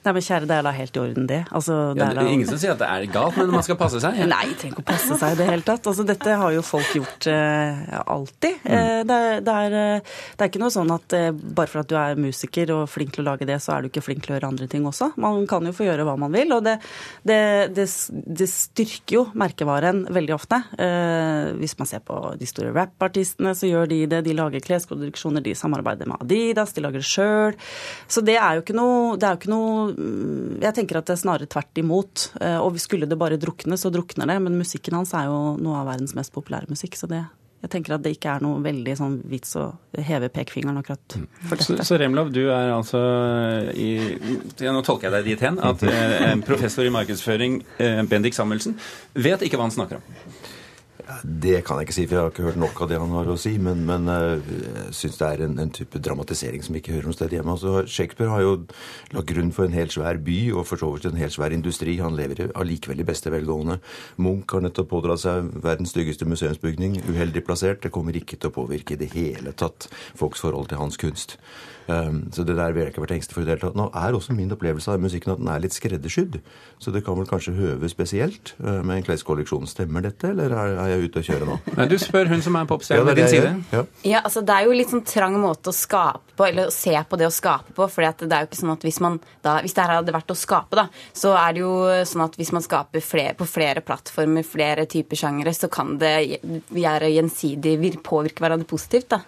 Nei, 0.00 0.14
men 0.16 0.24
kjære, 0.24 0.46
det 0.48 0.56
er 0.56 0.64
da 0.64 0.70
helt 0.72 0.94
i 0.96 1.00
orden, 1.02 1.26
det. 1.28 1.40
Altså, 1.52 1.74
det, 1.96 2.04
er 2.06 2.16
da... 2.16 2.24
ingen 2.24 2.48
som 2.48 2.60
sier 2.60 2.72
at 2.72 2.80
det 2.80 2.88
er 2.88 3.06
galt, 3.12 3.36
men 3.36 3.50
man 3.52 3.64
skal 3.66 3.76
passe 3.80 4.00
seg? 4.00 4.16
Ja. 4.16 4.28
Nei, 4.34 4.46
trenger 4.56 4.78
ikke 4.78 4.84
å 4.86 4.88
passe 4.88 5.18
seg 5.20 5.34
i 5.34 5.38
det 5.40 5.48
hele 5.50 5.66
tatt. 5.66 5.88
Altså, 5.90 6.06
dette 6.08 6.36
har 6.40 6.54
jo 6.54 6.62
folk 6.64 6.94
gjort 6.96 7.28
eh, 7.28 7.82
alltid. 8.00 8.62
Mm. 8.64 8.70
Eh, 8.76 9.00
det, 9.10 9.18
er, 9.18 9.44
det, 9.44 9.56
er, 9.66 9.76
eh, 9.80 10.14
det, 10.32 10.38
er, 10.38 10.48
ikke 10.48 10.62
noe 10.62 10.72
sånn 10.72 10.94
at 10.94 11.16
eh, 11.18 11.28
bare 11.36 11.72
for 11.72 11.82
at 11.82 11.90
du 11.90 11.96
er 12.00 12.20
musiker 12.20 12.72
og 12.78 12.86
flink 12.88 13.12
til 13.16 13.24
å 13.24 13.28
lage 13.28 13.48
det, 13.48 13.58
så 13.60 13.74
er 13.74 13.84
du 13.84 13.90
ikke 13.90 14.04
flink 14.06 14.24
til 14.24 14.32
å 14.32 14.38
gjøre 14.38 14.50
andre 14.54 14.70
ting 14.72 14.88
også. 14.88 15.10
Man 15.20 15.44
kan 15.50 15.68
jo 15.68 15.74
få 15.76 15.84
gjøre 15.84 16.08
hva 16.08 16.16
man 16.20 16.32
vil, 16.32 16.56
og 16.56 16.64
det, 16.64 16.78
det 17.28 17.88
styrker 17.90 19.18
jo 19.18 19.26
merkevaren 19.36 20.06
veldig 20.08 20.36
ofte. 20.36 20.62
Eh, 20.80 21.52
hvis 21.60 21.76
man 21.78 21.88
ser 21.92 22.02
på 22.06 22.16
de 22.40 22.48
store 22.48 22.72
rappartistene, 22.76 23.52
så 23.56 23.68
gjør 23.68 23.90
de 23.92 24.00
det. 24.10 24.24
De 24.26 24.36
lager 24.36 24.64
klesproduksjoner, 24.64 25.44
de 25.44 25.54
samarbeider 25.58 26.08
med 26.08 26.24
Adidas, 26.24 26.74
de 26.76 26.84
lager 26.84 27.04
det 27.04 27.08
sjøl. 27.10 27.60
Så 28.08 28.24
det 28.24 28.38
er 28.40 28.56
jo 28.56 28.64
ikke 28.64 28.76
noe, 28.80 29.16
det 29.20 29.28
er 29.28 29.36
jo 29.36 29.42
ikke 29.42 29.52
noe 29.52 29.89
jeg 29.94 30.76
tenker 30.76 31.00
at 31.00 31.08
det 31.08 31.16
er 31.16 31.20
snarere 31.22 31.50
tvert 31.50 31.80
imot. 31.82 32.30
Eh, 32.40 32.58
og 32.60 32.78
skulle 32.82 33.08
det 33.10 33.18
bare 33.20 33.40
drukne, 33.40 33.78
så 33.80 33.92
drukner 33.92 34.30
det. 34.30 34.38
Men 34.44 34.58
musikken 34.60 34.96
hans 34.98 35.14
er 35.16 35.30
jo 35.30 35.56
noe 35.60 35.82
av 35.82 35.90
verdens 35.92 36.16
mest 36.18 36.34
populære 36.34 36.70
musikk. 36.72 36.98
Så 36.98 37.08
det, 37.10 37.22
jeg 37.60 37.72
tenker 37.74 37.96
at 37.96 38.04
det 38.04 38.14
ikke 38.16 38.34
er 38.36 38.44
noe 38.44 38.60
veldig 38.64 38.96
sånn 38.96 39.16
vits 39.28 39.52
å 39.60 39.66
heve 40.00 40.30
pekefingeren 40.32 40.80
akkurat 40.80 41.16
mm. 41.18 41.26
for 41.50 41.60
dette. 41.60 41.66
Så, 41.82 41.88
så 41.90 41.98
Remlov, 42.00 42.30
du 42.32 42.42
er 42.46 42.72
altså 42.72 43.00
i 43.76 43.90
ja, 44.62 44.72
Nå 44.72 44.80
tolker 44.86 45.10
jeg 45.10 45.16
deg 45.18 45.28
dit 45.32 45.44
hen 45.44 45.60
at 45.70 45.84
eh, 45.84 46.32
professor 46.48 46.88
i 46.88 46.94
markedsføring, 46.94 47.60
eh, 47.82 48.00
Bendik 48.08 48.36
Samuelsen, 48.36 48.78
vet 49.12 49.44
ikke 49.44 49.60
hva 49.60 49.68
han 49.68 49.76
snakker 49.76 50.00
om. 50.00 50.39
Det 51.22 51.60
kan 51.66 51.80
jeg 51.80 51.88
ikke 51.88 51.96
si, 51.96 52.04
for 52.06 52.16
jeg 52.16 52.24
har 52.24 52.32
ikke 52.32 52.46
hørt 52.48 52.60
nok 52.60 52.80
av 52.84 52.90
det 52.90 52.98
han 53.00 53.14
har 53.14 53.30
å 53.32 53.36
si. 53.40 53.52
Men, 53.62 53.82
men 53.88 54.08
eh, 54.12 54.50
jeg 54.50 54.96
syns 54.98 55.18
det 55.20 55.28
er 55.28 55.44
en, 55.46 55.56
en, 55.62 55.72
type 55.80 56.02
dramatisering 56.02 56.64
som 56.66 56.76
ikke 56.78 56.94
hører 56.96 57.10
noe 57.10 57.16
sted 57.16 57.34
hjemme. 57.36 57.54
Altså, 57.56 57.84
Shakespeare 57.90 58.32
har 58.32 58.44
jo 58.44 58.52
lagt 59.14 59.30
grunn 59.30 59.52
for 59.56 59.66
en 59.66 59.76
helt 59.76 59.94
svær 59.94 60.20
by, 60.26 60.38
og 60.54 60.66
for 60.68 60.82
så 60.82 60.92
vidt 60.94 61.08
en 61.10 61.20
helt 61.20 61.36
svær 61.36 61.56
industri. 61.56 61.96
Han 62.02 62.18
lever 62.18 62.52
allikevel 62.54 63.02
i 63.02 63.08
beste 63.08 63.32
velgående. 63.32 63.80
Munch 64.20 64.54
har 64.54 64.64
nettopp 64.66 64.90
pådratt 64.92 65.24
seg 65.24 65.50
verdens 65.64 65.94
styggeste 65.94 66.28
museumsbygning. 66.28 67.00
Uheldig 67.10 67.44
plassert. 67.46 67.82
Det 67.84 67.94
kommer 67.94 68.16
ikke 68.16 68.38
til 68.38 68.52
å 68.52 68.56
påvirke 68.60 68.96
i 68.96 69.02
det 69.02 69.12
hele 69.16 69.54
tatt 69.56 69.90
folks 70.18 70.42
forhold 70.44 70.70
til 70.70 70.82
hans 70.82 71.00
kunst. 71.00 71.38
Um, 71.90 72.28
så 72.32 72.44
det 72.44 72.56
der 72.56 72.72
vil 72.72 72.84
jeg 72.84 72.92
ikke 72.92 73.02
vært 73.02 73.16
engstelig 73.16 73.34
for 73.34 73.42
i 73.42 73.46
det 73.48 73.54
hele 73.56 73.64
tatt. 73.64 73.78
Nå 73.78 73.88
er 73.98 74.14
også 74.14 74.34
min 74.36 74.52
opplevelse 74.54 74.92
av 74.92 75.02
musikken 75.02 75.32
at 75.34 75.40
den 75.40 75.50
er 75.50 75.62
litt 75.62 75.74
skreddersydd. 75.74 76.38
Så 76.78 76.92
det 76.94 77.02
kan 77.06 77.18
vel 77.18 77.28
kanskje 77.30 77.56
høve 77.56 77.90
spesielt 77.90 78.54
uh, 78.60 78.80
med 78.86 79.00
en 79.00 79.06
kleskolleksjon. 79.08 79.66
Stemmer 79.70 80.04
dette, 80.04 80.30
eller 80.30 80.54
er, 80.54 80.99
er 81.00 81.08
ute 81.08 81.22
å 81.22 81.26
kjøre 81.26 81.48
nå? 81.48 81.58
Nei, 81.76 81.86
du 81.90 81.96
spør 82.00 82.30
hun 82.30 82.44
som 82.44 82.58
er 82.60 82.68
popstjerne 82.70 83.06
ved 83.08 83.20
din 83.20 83.30
side. 83.32 83.52
Ja. 83.72 83.84
ja, 84.06 84.22
altså 84.24 84.44
det 84.46 84.56
er 84.56 84.68
jo 84.68 84.76
litt 84.76 84.92
sånn 84.92 85.04
trang 85.06 85.36
måte 85.40 85.72
å 85.72 85.76
skape 85.76 86.36
på, 86.36 86.46
eller 86.46 86.70
å 86.70 86.74
se 86.74 86.94
på 86.94 87.18
det 87.20 87.28
å 87.28 87.34
skape 87.34 87.74
på. 87.76 87.88
For 87.90 88.04
det 88.04 88.28
er 88.28 88.44
jo 88.44 88.50
ikke 88.50 88.60
sånn 88.60 88.74
at 88.74 88.86
hvis 88.86 89.00
man 89.04 89.18
da, 89.44 89.58
hvis 89.64 89.76
det 89.76 89.84
her 89.84 89.94
hadde 89.98 90.14
vært 90.14 90.32
å 90.32 90.36
skape, 90.38 90.76
da, 90.78 90.86
så 91.16 91.34
er 91.38 91.56
det 91.56 91.62
jo 91.62 91.72
sånn 92.08 92.24
at 92.26 92.36
hvis 92.40 92.52
man 92.56 92.64
skaper 92.64 93.04
flere, 93.04 93.34
på 93.38 93.46
flere 93.48 93.82
plattformer, 93.84 94.44
flere 94.46 94.86
typer 94.90 95.20
sjangere, 95.20 95.54
så 95.56 95.70
kan 95.72 95.94
det 96.00 96.14
gjøre 96.40 97.12
gjensidig 97.12 97.76
påvirke 98.04 98.44
hverandre 98.44 98.68
positivt, 98.68 99.10
da. 99.14 99.20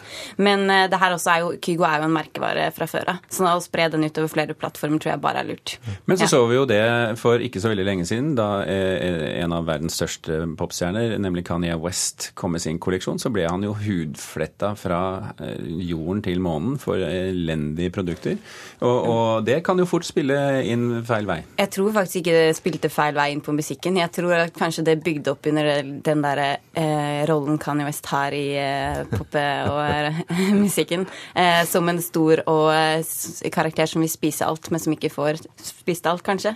Men 0.43 0.67
uh, 0.71 0.85
det 0.91 1.01
her 1.01 1.17
også 1.17 1.33
er 1.33 1.45
jo 1.45 1.53
Kygo 1.63 1.87
er 1.89 2.01
jo 2.01 2.09
en 2.09 2.17
merkevare 2.17 2.69
fra 2.75 2.89
før 2.91 3.15
av. 3.15 3.23
Så 3.33 3.47
å 3.49 3.63
spre 3.63 3.89
den 3.93 4.07
utover 4.09 4.33
flere 4.33 4.57
plattformer 4.59 5.01
tror 5.03 5.15
jeg 5.15 5.23
bare 5.23 5.43
er 5.43 5.51
lurt. 5.53 5.77
Men 6.09 6.19
så 6.19 6.27
ja. 6.27 6.33
så 6.33 6.43
vi 6.51 6.59
jo 6.59 6.67
det 6.69 6.83
for 7.21 7.43
ikke 7.45 7.63
så 7.63 7.73
veldig 7.73 7.87
lenge 7.87 8.07
siden, 8.09 8.33
da 8.39 8.49
eh, 8.67 9.43
en 9.43 9.55
av 9.55 9.69
verdens 9.69 9.97
største 9.99 10.43
popstjerner, 10.59 11.17
nemlig 11.23 11.45
Kanye 11.47 11.62
West, 11.83 12.31
kom 12.39 12.55
med 12.57 12.63
sin 12.65 12.81
kolleksjon. 12.83 13.21
Så 13.23 13.31
ble 13.33 13.47
han 13.49 13.63
jo 13.65 13.75
hudfletta 13.79 14.73
fra 14.79 15.01
eh, 15.39 15.61
jorden 15.89 16.23
til 16.25 16.43
månen 16.43 16.79
for 16.83 17.01
elendige 17.03 17.93
produkter. 17.95 18.39
Og, 18.83 18.99
og 19.13 19.47
det 19.47 19.61
kan 19.67 19.79
jo 19.79 19.87
fort 19.89 20.07
spille 20.07 20.37
inn 20.69 21.03
feil 21.07 21.29
vei. 21.29 21.41
Jeg 21.61 21.73
tror 21.77 21.95
faktisk 21.95 22.23
ikke 22.23 22.37
det 22.37 22.59
spilte 22.59 22.93
feil 22.93 23.17
vei 23.17 23.31
inn 23.35 23.45
på 23.45 23.55
musikken. 23.57 24.01
Jeg 24.01 24.13
tror 24.15 24.37
at 24.41 24.57
kanskje 24.57 24.87
det 24.91 24.99
bygde 25.05 25.35
opp 25.35 25.47
under 25.51 25.71
den 25.83 26.25
derre 26.25 26.49
eh, 26.75 27.23
rollen 27.31 27.61
Kanye 27.63 27.87
West 27.87 28.09
har 28.13 28.35
i 28.37 28.47
eh, 28.59 29.05
poppe 29.13 29.45
og 29.71 30.23
musikken, 30.65 31.07
eh, 31.35 31.63
som 31.69 31.89
en 31.89 32.03
stor 32.03 32.45
og 32.51 32.69
eh, 32.75 33.51
karakter 33.55 33.91
som 33.91 34.05
vil 34.05 34.13
spise 34.13 34.47
alt, 34.47 34.71
men 34.73 34.83
som 34.83 34.95
ikke 34.97 35.13
får 35.13 35.45
spist 35.63 36.07
alt, 36.11 36.25
kanskje. 36.27 36.55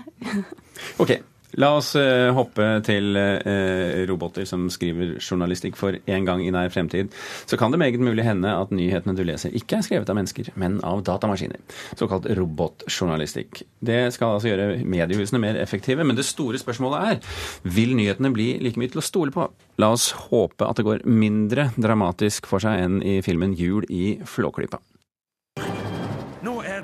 ok, 1.03 1.17
La 1.57 1.71
oss 1.79 1.95
uh, 1.97 2.31
hoppe 2.37 2.65
til 2.85 3.17
uh, 3.17 4.05
roboter 4.09 4.45
som 4.49 4.67
skriver 4.73 5.17
journalistikk 5.17 5.79
for 5.81 5.97
en 5.97 6.27
gang 6.29 6.43
i 6.45 6.51
nær 6.53 6.73
fremtid. 6.73 7.13
Så 7.49 7.57
kan 7.61 7.73
det 7.73 7.81
meget 7.81 8.03
mulig 8.03 8.27
hende 8.27 8.53
at 8.53 8.75
nyhetene 8.75 9.17
du 9.17 9.25
leser 9.25 9.55
ikke 9.57 9.79
er 9.79 9.87
skrevet 9.87 10.13
av 10.13 10.19
mennesker, 10.19 10.51
men 10.61 10.79
av 10.85 11.01
datamaskiner. 11.07 11.63
Såkalt 11.97 12.29
robotjournalistikk. 12.37 13.63
Det 13.81 14.03
skal 14.17 14.37
altså 14.37 14.53
gjøre 14.53 14.83
mediehusene 14.85 15.41
mer 15.43 15.61
effektive, 15.63 16.05
men 16.05 16.19
det 16.19 16.27
store 16.29 16.61
spørsmålet 16.61 17.15
er 17.15 17.73
vil 17.77 17.97
nyhetene 17.97 18.33
bli 18.37 18.51
like 18.61 18.81
mye 18.81 18.93
til 18.93 19.01
å 19.01 19.07
stole 19.07 19.35
på? 19.35 19.49
La 19.81 19.93
oss 19.95 20.11
håpe 20.29 20.69
at 20.69 20.77
det 20.77 20.87
går 20.87 21.07
mindre 21.09 21.71
dramatisk 21.77 22.49
for 22.51 22.65
seg 22.65 22.85
enn 22.85 23.01
i 23.01 23.19
filmen 23.25 23.57
Jul 23.57 23.89
i 23.89 24.19
Flåklypa 24.29 24.83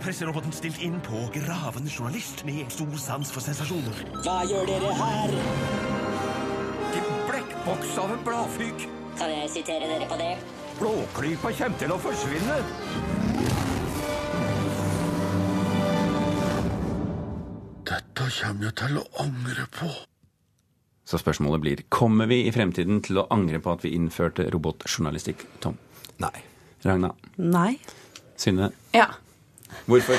presseroboten 0.02 0.52
stilt 0.54 0.80
inn 0.82 0.98
på 1.04 1.20
gravende 1.34 1.90
journalist 1.90 2.42
med 2.48 2.70
stor 2.74 2.96
sans 2.98 3.30
for 3.32 3.44
sensasjoner. 3.44 4.02
Hva 4.24 4.42
gjør 4.50 4.66
dere 4.66 4.90
her? 4.98 5.34
Det 6.92 7.02
blekkboks 7.28 7.94
av 8.02 8.14
en 8.16 8.24
bladfyk. 8.26 8.86
Kan 9.20 9.30
jeg 9.30 9.50
sitere 9.54 9.90
dere 9.90 10.08
på 10.10 10.18
det? 10.18 10.32
Blåklypa 10.80 11.52
kommer 11.58 11.78
til 11.78 11.94
å 11.94 11.98
forsvinne. 12.02 12.58
Dette 17.92 18.30
kommer 18.40 18.68
jeg 18.70 18.78
til 18.82 19.02
å 19.02 19.08
angre 19.22 19.68
på. 19.78 19.90
Så 21.06 21.18
spørsmålet 21.20 21.62
blir 21.62 21.82
kommer 21.92 22.30
vi 22.30 22.44
i 22.46 22.54
fremtiden 22.54 23.02
til 23.04 23.20
å 23.20 23.28
angre 23.34 23.60
på 23.62 23.74
at 23.74 23.82
vi 23.84 23.94
innførte 23.98 24.48
robotjournalistikk, 24.54 25.44
Tom? 25.62 25.76
Nei. 26.22 26.34
Ragna? 26.82 27.12
Nei. 27.36 27.76
Synne? 28.38 28.72
Ja. 28.96 29.10
Hvorfor? 29.86 30.18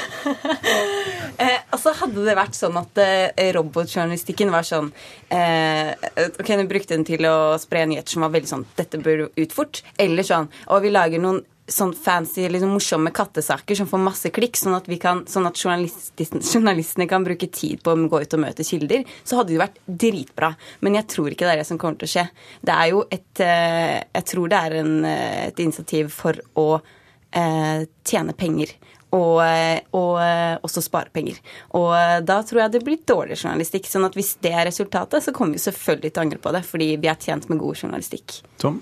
eh, 1.44 1.60
altså 1.72 1.94
Hadde 2.02 2.26
det 2.26 2.36
vært 2.38 2.58
sånn 2.58 2.78
at 2.82 3.02
eh, 3.04 3.52
robotjournalistikken 3.56 4.52
var 4.54 4.68
sånn 4.68 4.92
eh, 5.34 5.94
Ok, 6.40 6.54
du 6.60 6.68
brukte 6.70 6.98
den 6.98 7.08
til 7.08 7.26
å 7.30 7.56
spre 7.62 7.86
nyheter 7.90 8.16
som 8.16 8.26
var 8.26 8.34
veldig 8.36 8.52
sånn 8.52 8.68
Dette 8.78 9.02
bør 9.04 9.28
ut 9.30 9.56
fort. 9.56 9.84
Eller 10.00 10.28
sånn 10.28 10.50
Og 10.68 10.84
vi 10.86 10.94
lager 10.94 11.24
noen 11.24 11.44
sånn 11.68 11.94
fancy, 11.96 12.44
liksom 12.52 12.74
morsomme 12.76 13.12
kattesaker 13.16 13.78
som 13.78 13.88
får 13.88 14.02
masse 14.04 14.32
klikk, 14.36 14.58
sånn 14.60 14.76
at, 14.76 14.88
kan, 15.02 15.24
sånn 15.30 15.48
at 15.48 15.60
journalistene 15.64 17.08
kan 17.10 17.24
bruke 17.24 17.48
tid 17.48 17.84
på 17.84 17.94
å 17.94 18.08
gå 18.12 18.20
ut 18.24 18.36
og 18.36 18.44
møte 18.44 18.66
kilder, 18.68 19.06
så 19.24 19.40
hadde 19.40 19.54
det 19.54 19.62
vært 19.62 19.80
dritbra. 19.88 20.54
Men 20.84 21.00
jeg 21.00 21.10
tror 21.14 21.32
ikke 21.32 21.48
det 21.48 21.54
er 21.56 21.62
det 21.64 21.70
som 21.70 21.80
kommer 21.82 22.02
til 22.02 22.10
å 22.10 22.14
skje. 22.16 22.26
Det 22.62 22.76
er 22.76 22.92
jo 22.92 23.06
et 23.08 23.44
eh, 23.44 24.02
Jeg 24.04 24.28
tror 24.34 24.52
det 24.52 24.60
er 24.60 24.78
en, 24.82 24.94
eh, 25.08 25.40
et 25.48 25.64
initiativ 25.64 26.12
for 26.14 26.40
å 26.60 26.68
eh, 26.80 27.86
tjene 28.04 28.36
penger 28.38 28.76
og, 29.14 29.38
eh, 29.46 29.84
og 29.98 30.18
eh, 30.24 30.56
også 30.66 30.84
spare 30.84 31.14
penger. 31.14 31.40
Og 31.78 31.92
eh, 31.98 32.20
da 32.26 32.40
tror 32.46 32.64
jeg 32.64 32.76
det 32.76 32.84
blir 32.86 33.04
dårlig 33.08 33.38
journalistikk. 33.40 33.90
sånn 33.90 34.08
at 34.08 34.18
hvis 34.18 34.36
det 34.44 34.54
er 34.54 34.68
resultatet, 34.70 35.26
så 35.26 35.36
kommer 35.36 35.58
vi 35.58 35.66
selvfølgelig 35.66 36.12
til 36.12 36.22
å 36.22 36.26
angre 36.26 36.42
på 36.42 36.56
det, 36.56 36.64
fordi 36.68 36.90
vi 36.98 37.12
er 37.12 37.20
tjent 37.20 37.50
med 37.52 37.62
god 37.62 37.86
journalistikk. 37.86 38.42
Tom? 38.62 38.82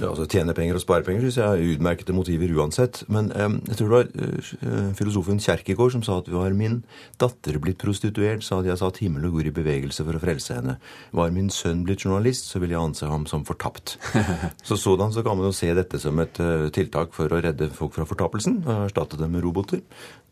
Ja, 0.00 0.08
altså 0.08 0.24
Tjene 0.30 0.54
penger 0.56 0.78
og 0.78 0.82
spare 0.82 1.04
penger 1.04 1.26
syns 1.26 1.36
jeg 1.36 1.44
er 1.44 1.74
utmerkede 1.74 2.14
motiver 2.16 2.52
uansett. 2.56 3.02
Men 3.12 3.28
eh, 3.36 3.58
jeg 3.68 3.78
tror 3.78 3.90
det 3.90 3.98
var 3.98 4.06
eh, 4.24 4.92
filosofen 4.96 5.40
Kjerkegård 5.42 5.92
som 5.96 6.04
sa 6.06 6.16
at 6.22 6.30
var 6.32 6.56
min 6.56 6.78
datter 7.20 7.58
blitt 7.60 7.80
prostituert, 7.82 8.44
så 8.46 8.58
hadde 8.58 8.72
jeg 8.72 8.80
satt 8.80 9.02
himmel 9.04 9.28
og 9.28 9.36
jord 9.36 9.50
i 9.50 9.54
bevegelse 9.58 10.06
for 10.06 10.16
å 10.16 10.22
frelse 10.22 10.56
henne. 10.56 10.78
Var 11.12 11.34
min 11.36 11.52
sønn 11.52 11.84
blitt 11.84 12.06
journalist, 12.06 12.48
så 12.48 12.62
ville 12.62 12.76
jeg 12.76 12.86
anse 12.86 13.10
ham 13.10 13.28
som 13.28 13.44
fortapt. 13.48 13.98
så 14.68 14.80
sådan 14.80 15.12
så 15.12 15.24
kan 15.26 15.36
man 15.36 15.50
jo 15.50 15.56
se 15.56 15.68
dette 15.76 16.00
som 16.00 16.24
et 16.24 16.40
uh, 16.40 16.70
tiltak 16.72 17.12
for 17.16 17.28
å 17.28 17.42
redde 17.44 17.68
folk 17.76 17.92
fra 17.98 18.08
fortapelsen, 18.08 18.62
og 18.64 18.86
erstatte 18.88 19.20
dem 19.20 19.36
med 19.36 19.44
roboter. 19.44 19.84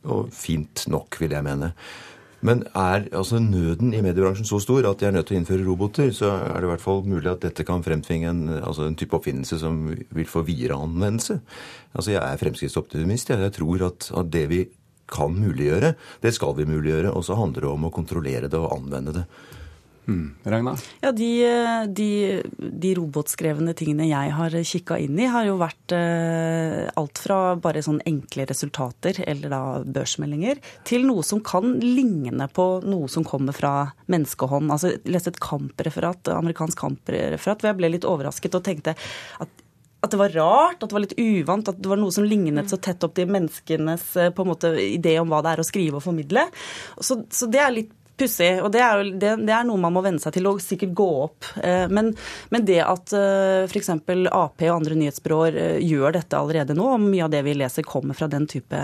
Og 0.08 0.30
fint 0.32 0.86
nok, 0.88 1.20
vil 1.20 1.36
jeg 1.36 1.44
mene. 1.44 1.74
Men 2.46 2.62
er 2.72 3.04
altså 3.12 3.38
nøden 3.42 3.92
i 3.92 4.00
mediebransjen 4.00 4.48
så 4.48 4.60
stor 4.64 4.86
at 4.88 5.00
de 5.00 5.08
er 5.10 5.12
nødt 5.12 5.28
til 5.28 5.36
å 5.36 5.40
innføre 5.42 5.66
roboter, 5.66 6.12
så 6.16 6.32
er 6.38 6.56
det 6.56 6.68
i 6.68 6.70
hvert 6.72 6.84
fall 6.84 7.02
mulig 7.04 7.28
at 7.28 7.42
dette 7.44 7.66
kan 7.68 7.84
fremtvinge 7.84 8.30
en, 8.32 8.42
altså 8.62 8.86
en 8.86 8.96
type 8.96 9.16
oppfinnelse 9.16 9.60
som 9.60 9.82
vil 9.92 10.28
få 10.28 10.42
videre 10.48 10.78
anvendelse. 10.80 11.40
Altså 11.92 12.14
Jeg 12.14 12.22
er 12.24 12.40
fremskrittsoptimist. 12.40 13.32
Jeg, 13.34 13.44
jeg 13.44 13.56
tror 13.58 13.86
at, 13.90 14.08
at 14.22 14.32
det 14.32 14.46
vi 14.52 14.62
kan 15.10 15.34
muliggjøre, 15.36 15.94
det 16.22 16.32
skal 16.36 16.56
vi 16.56 16.68
muliggjøre. 16.70 17.12
Og 17.12 17.26
så 17.26 17.36
handler 17.36 17.66
det 17.66 17.72
om 17.74 17.88
å 17.88 17.94
kontrollere 17.94 18.48
det 18.48 18.60
og 18.60 18.72
anvende 18.78 19.20
det. 19.20 19.26
Mm. 20.10 20.34
Ragna? 20.42 20.74
Ja, 21.00 21.12
de, 21.12 21.28
de, 21.86 22.08
de, 22.58 22.90
robotskrevne 22.98 23.74
tingene 23.78 24.08
jeg 24.08 24.32
har 24.34 24.56
kikka 24.66 24.98
inn 24.98 25.18
i, 25.20 25.28
har 25.30 25.46
jo 25.46 25.54
vært 25.60 25.94
eh, 25.94 26.88
alt 26.98 27.22
fra 27.22 27.38
bare 27.62 27.82
sånn 27.84 28.00
enkle 28.08 28.48
resultater, 28.50 29.22
eller 29.30 29.54
da 29.54 29.62
børsmeldinger, 29.86 30.58
til 30.88 31.06
noe 31.06 31.22
som 31.26 31.42
kan 31.46 31.78
ligne 31.84 32.50
på 32.50 32.68
noe 32.82 33.10
som 33.12 33.26
kommer 33.26 33.54
fra 33.54 33.74
menneskehånd. 34.10 34.74
Altså, 34.74 34.96
jeg 34.96 35.14
leste 35.14 35.36
et 35.36 35.42
kampreferat, 35.44 36.32
amerikansk 36.34 36.82
kampreferat 36.82 37.62
hvor 37.62 37.70
jeg 37.70 37.78
ble 37.78 37.94
litt 37.94 38.08
overrasket 38.08 38.58
og 38.58 38.66
tenkte 38.66 38.98
at 39.40 39.66
at 40.00 40.14
det 40.14 40.16
var 40.16 40.32
rart, 40.32 40.78
at 40.80 40.88
det 40.88 40.96
var 40.96 41.02
litt 41.04 41.18
uvant, 41.20 41.68
at 41.68 41.76
det 41.76 41.90
var 41.90 41.98
noe 42.00 42.12
som 42.14 42.24
lignet 42.24 42.70
så 42.72 42.78
tett 42.80 43.04
opp 43.04 43.12
til 43.18 43.28
menneskenes 43.28 44.04
eh, 44.16 44.30
på 44.32 44.46
en 44.46 44.48
måte, 44.48 44.72
idé 44.80 45.18
om 45.20 45.28
hva 45.28 45.42
det 45.44 45.52
er 45.52 45.60
å 45.60 45.66
skrive 45.68 46.00
og 46.00 46.04
formidle. 46.06 46.46
Så, 47.04 47.18
så 47.28 47.48
det 47.52 47.60
er 47.60 47.74
litt 47.74 47.90
pussig. 48.20 48.50
Og 48.62 48.70
det 48.74 48.82
er, 48.84 49.00
jo, 49.00 49.14
det, 49.20 49.34
det 49.46 49.54
er, 49.54 49.66
noe 49.68 49.80
man 49.80 49.94
må 49.94 50.04
venne 50.04 50.22
seg 50.22 50.36
til 50.36 50.48
og 50.50 50.60
sikkert 50.62 50.94
gå 50.98 51.08
opp. 51.24 51.50
Eh, 51.62 51.86
men, 51.92 52.12
men 52.52 52.66
det 52.68 52.80
at 52.84 53.14
f.eks. 53.70 53.92
Ap 54.30 54.60
og 54.60 54.74
andre 54.74 54.96
nyhetsbyråer 54.98 55.56
gjør 55.82 56.14
dette 56.14 56.38
allerede 56.38 56.76
nå, 56.76 56.86
og 56.94 57.02
mye 57.02 57.24
av 57.26 57.32
det 57.32 57.42
vi 57.46 57.54
leser 57.56 57.86
kommer 57.86 58.16
fra 58.16 58.28
den 58.30 58.46
type, 58.50 58.78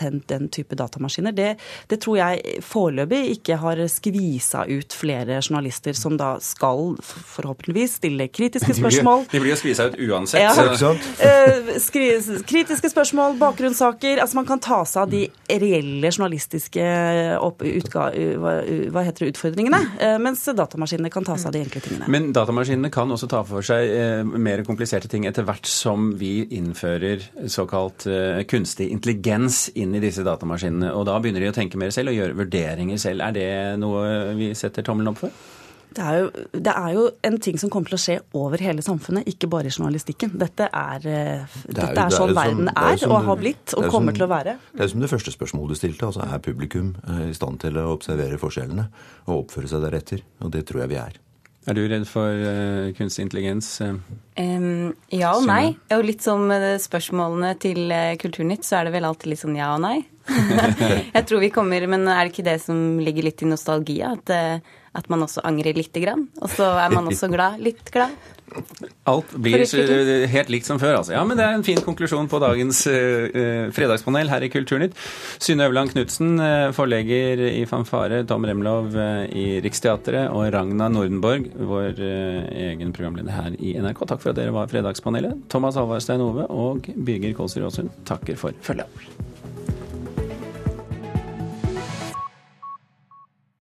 den, 0.00 0.22
den 0.30 0.48
type 0.54 0.78
datamaskiner, 0.78 1.34
det, 1.36 1.50
det, 1.90 2.00
tror 2.02 2.18
jeg 2.20 2.62
foreløpig 2.64 3.20
ikke 3.36 3.58
har 3.60 3.82
skvisa 3.90 4.64
ut 4.68 4.94
flere 4.96 5.40
journalister 5.40 5.96
som 5.96 6.16
da 6.20 6.36
skal 6.44 6.96
forhåpentligvis 7.02 7.98
stille 8.00 8.28
kritiske 8.32 8.76
spørsmål. 8.80 9.26
De 9.32 9.42
blir 9.42 9.54
jo 9.54 9.60
skvisa 9.60 9.88
ut 9.90 9.98
uansett. 10.08 10.42
Ja. 10.42 10.94
Eh, 11.28 11.78
skri, 11.82 12.04
kritiske 12.46 12.90
spørsmål, 12.90 13.36
bakgrunnssaker. 13.40 14.20
Altså 14.22 14.38
man 14.38 14.46
kan 14.48 14.60
ta 14.62 14.80
seg 14.88 15.02
av 15.02 15.10
de 15.12 15.22
reelle 15.60 16.10
journalistiske 16.10 16.84
opp, 17.42 17.64
utga, 17.66 18.08
hva 18.92 19.02
heter 19.06 19.24
det, 19.24 19.34
utfordringene, 19.34 19.80
eh, 20.00 20.16
mens 20.22 20.44
datamaskinene 20.44 21.10
kan 21.12 21.26
ta 21.26 21.36
seg 21.38 21.50
av 21.50 21.56
de 21.56 21.62
enkle 21.66 21.82
tingene. 21.84 22.08
Men 22.12 22.30
datamaskinene 22.36 22.90
kan 22.94 23.10
også 23.14 23.28
ta 23.30 23.42
for 23.48 23.66
seg 23.66 23.92
eh, 23.92 24.22
mer 24.24 24.62
kompliserte 24.66 25.10
ting 25.10 25.26
etter 25.28 25.46
hvert 25.48 25.68
som 25.68 26.12
vi 26.20 26.32
innfører 26.58 27.28
såkalt 27.50 28.06
eh, 28.10 28.42
kunstig 28.48 28.90
intelligens 28.94 29.66
inn 29.78 29.94
i 29.96 30.02
disse 30.02 30.24
datamaskinene. 30.26 30.92
Og 30.94 31.06
da 31.08 31.18
begynner 31.22 31.44
de 31.44 31.52
å 31.52 31.56
tenke 31.56 31.80
mer 31.80 31.94
selv 31.94 32.12
og 32.12 32.18
gjøre 32.18 32.38
vurderinger 32.42 33.00
selv. 33.00 33.24
Er 33.28 33.36
det 33.36 33.52
noe 33.82 34.34
vi 34.38 34.52
setter 34.58 34.86
tommelen 34.86 35.14
opp 35.14 35.24
for? 35.26 35.46
Det 35.94 36.04
er, 36.04 36.16
jo, 36.20 36.46
det 36.52 36.72
er, 36.72 36.88
jo, 36.94 37.04
en 37.24 37.36
ting 37.42 37.58
som 37.60 37.70
kommer 37.72 37.90
til 37.90 37.96
å 37.96 38.00
skje 38.02 38.16
over 38.36 38.60
hele 38.62 38.84
samfunnet, 38.84 39.28
ikke 39.30 39.48
bare 39.50 39.70
i 39.70 39.74
journalistikken. 39.74 40.34
Dette 40.40 40.68
er, 40.68 40.98
det 41.04 41.14
er, 41.16 41.54
dette 41.80 42.04
er 42.04 42.14
sånn 42.14 42.34
verden 42.36 42.68
er, 42.74 42.98
som, 43.00 43.14
og 43.14 43.24
har 43.28 43.38
blitt 43.40 43.74
og 43.74 43.88
kommer 43.88 44.12
som, 44.12 44.18
til 44.18 44.26
å 44.26 44.30
være. 44.32 44.56
Det 44.74 44.84
er 44.84 44.90
som 44.92 45.04
det 45.04 45.10
første 45.10 45.34
spørsmålet 45.34 45.72
du 45.72 45.80
stilte. 45.80 46.10
altså 46.10 46.26
Er 46.26 46.42
publikum 46.44 46.92
i 47.24 47.32
stand 47.36 47.62
til 47.64 47.80
å 47.80 47.88
observere 47.94 48.40
forskjellene 48.40 48.84
og 49.26 49.34
oppføre 49.38 49.70
seg 49.70 49.86
deretter? 49.86 50.22
Og 50.44 50.52
det 50.54 50.66
tror 50.68 50.84
jeg 50.84 50.92
vi 50.92 51.00
er. 51.00 51.16
Er 51.68 51.76
du 51.76 51.82
redd 51.84 52.06
for 52.08 52.32
uh, 52.32 52.88
kunstig 52.96 53.26
intelligens? 53.26 53.66
Um, 53.82 54.94
ja 55.12 55.34
og 55.36 55.48
nei. 55.48 55.74
Og 55.92 56.04
litt 56.06 56.24
som 56.24 56.46
spørsmålene 56.80 57.54
til 57.60 57.92
Kulturnytt, 58.22 58.64
så 58.64 58.78
er 58.78 58.88
det 58.88 58.94
vel 58.96 59.08
alltid 59.08 59.32
litt 59.34 59.42
sånn 59.42 59.58
ja 59.58 59.74
og 59.74 59.82
nei. 59.84 59.98
jeg 61.16 61.24
tror 61.28 61.42
vi 61.42 61.52
kommer, 61.52 61.88
Men 61.88 62.06
er 62.08 62.22
det 62.22 62.34
ikke 62.36 62.50
det 62.50 62.60
som 62.64 63.00
ligger 63.00 63.28
litt 63.28 63.44
i 63.44 63.48
nostalgia? 63.50 64.14
At, 64.16 64.32
at 64.96 65.08
man 65.12 65.24
også 65.26 65.44
angrer 65.46 65.76
lite 65.76 66.02
grann? 66.02 66.28
Og 66.42 66.52
så 66.54 66.70
er 66.80 66.92
man 66.94 67.08
også 67.10 67.30
glad. 67.32 67.60
Litt 67.62 67.92
glad. 67.94 68.16
Alt 69.08 69.32
blir 69.40 69.60
helt 70.32 70.50
likt 70.52 70.68
som 70.68 70.78
før, 70.80 70.98
altså. 71.00 71.12
Ja, 71.14 71.22
men 71.28 71.38
det 71.38 71.44
er 71.44 71.56
en 71.56 71.64
fin 71.66 71.80
konklusjon 71.84 72.28
på 72.30 72.40
dagens 72.42 72.80
uh, 72.88 73.68
fredagspanel 73.76 74.30
her 74.32 74.44
i 74.44 74.50
Kulturnytt. 74.52 74.96
Synne 75.42 75.66
Øverland 75.68 75.92
Knutsen, 75.92 76.36
uh, 76.40 76.70
forlegger 76.76 77.42
i 77.50 77.64
Fanfare, 77.68 78.22
Tom 78.28 78.46
Remlov 78.48 78.96
uh, 78.96 79.24
i 79.28 79.60
Riksteatret 79.64 80.32
og 80.32 80.48
Ragna 80.54 80.90
Nordenborg, 80.92 81.50
vår 81.58 82.00
egen 82.00 82.92
programleder 82.96 83.36
her 83.36 83.56
i 83.58 83.76
NRK. 83.78 84.04
Takk 84.08 84.24
for 84.24 84.32
at 84.32 84.40
dere 84.40 84.54
var 84.56 84.70
fredagspanelet. 84.72 85.48
Thomas 85.52 85.78
Alvarstein 85.80 86.24
Ove 86.24 86.48
og 86.48 86.88
Birger 86.96 87.36
Kålsrud 87.36 87.68
Aasund 87.68 87.92
takker 88.08 88.38
for 88.40 88.56
følget. 88.64 89.08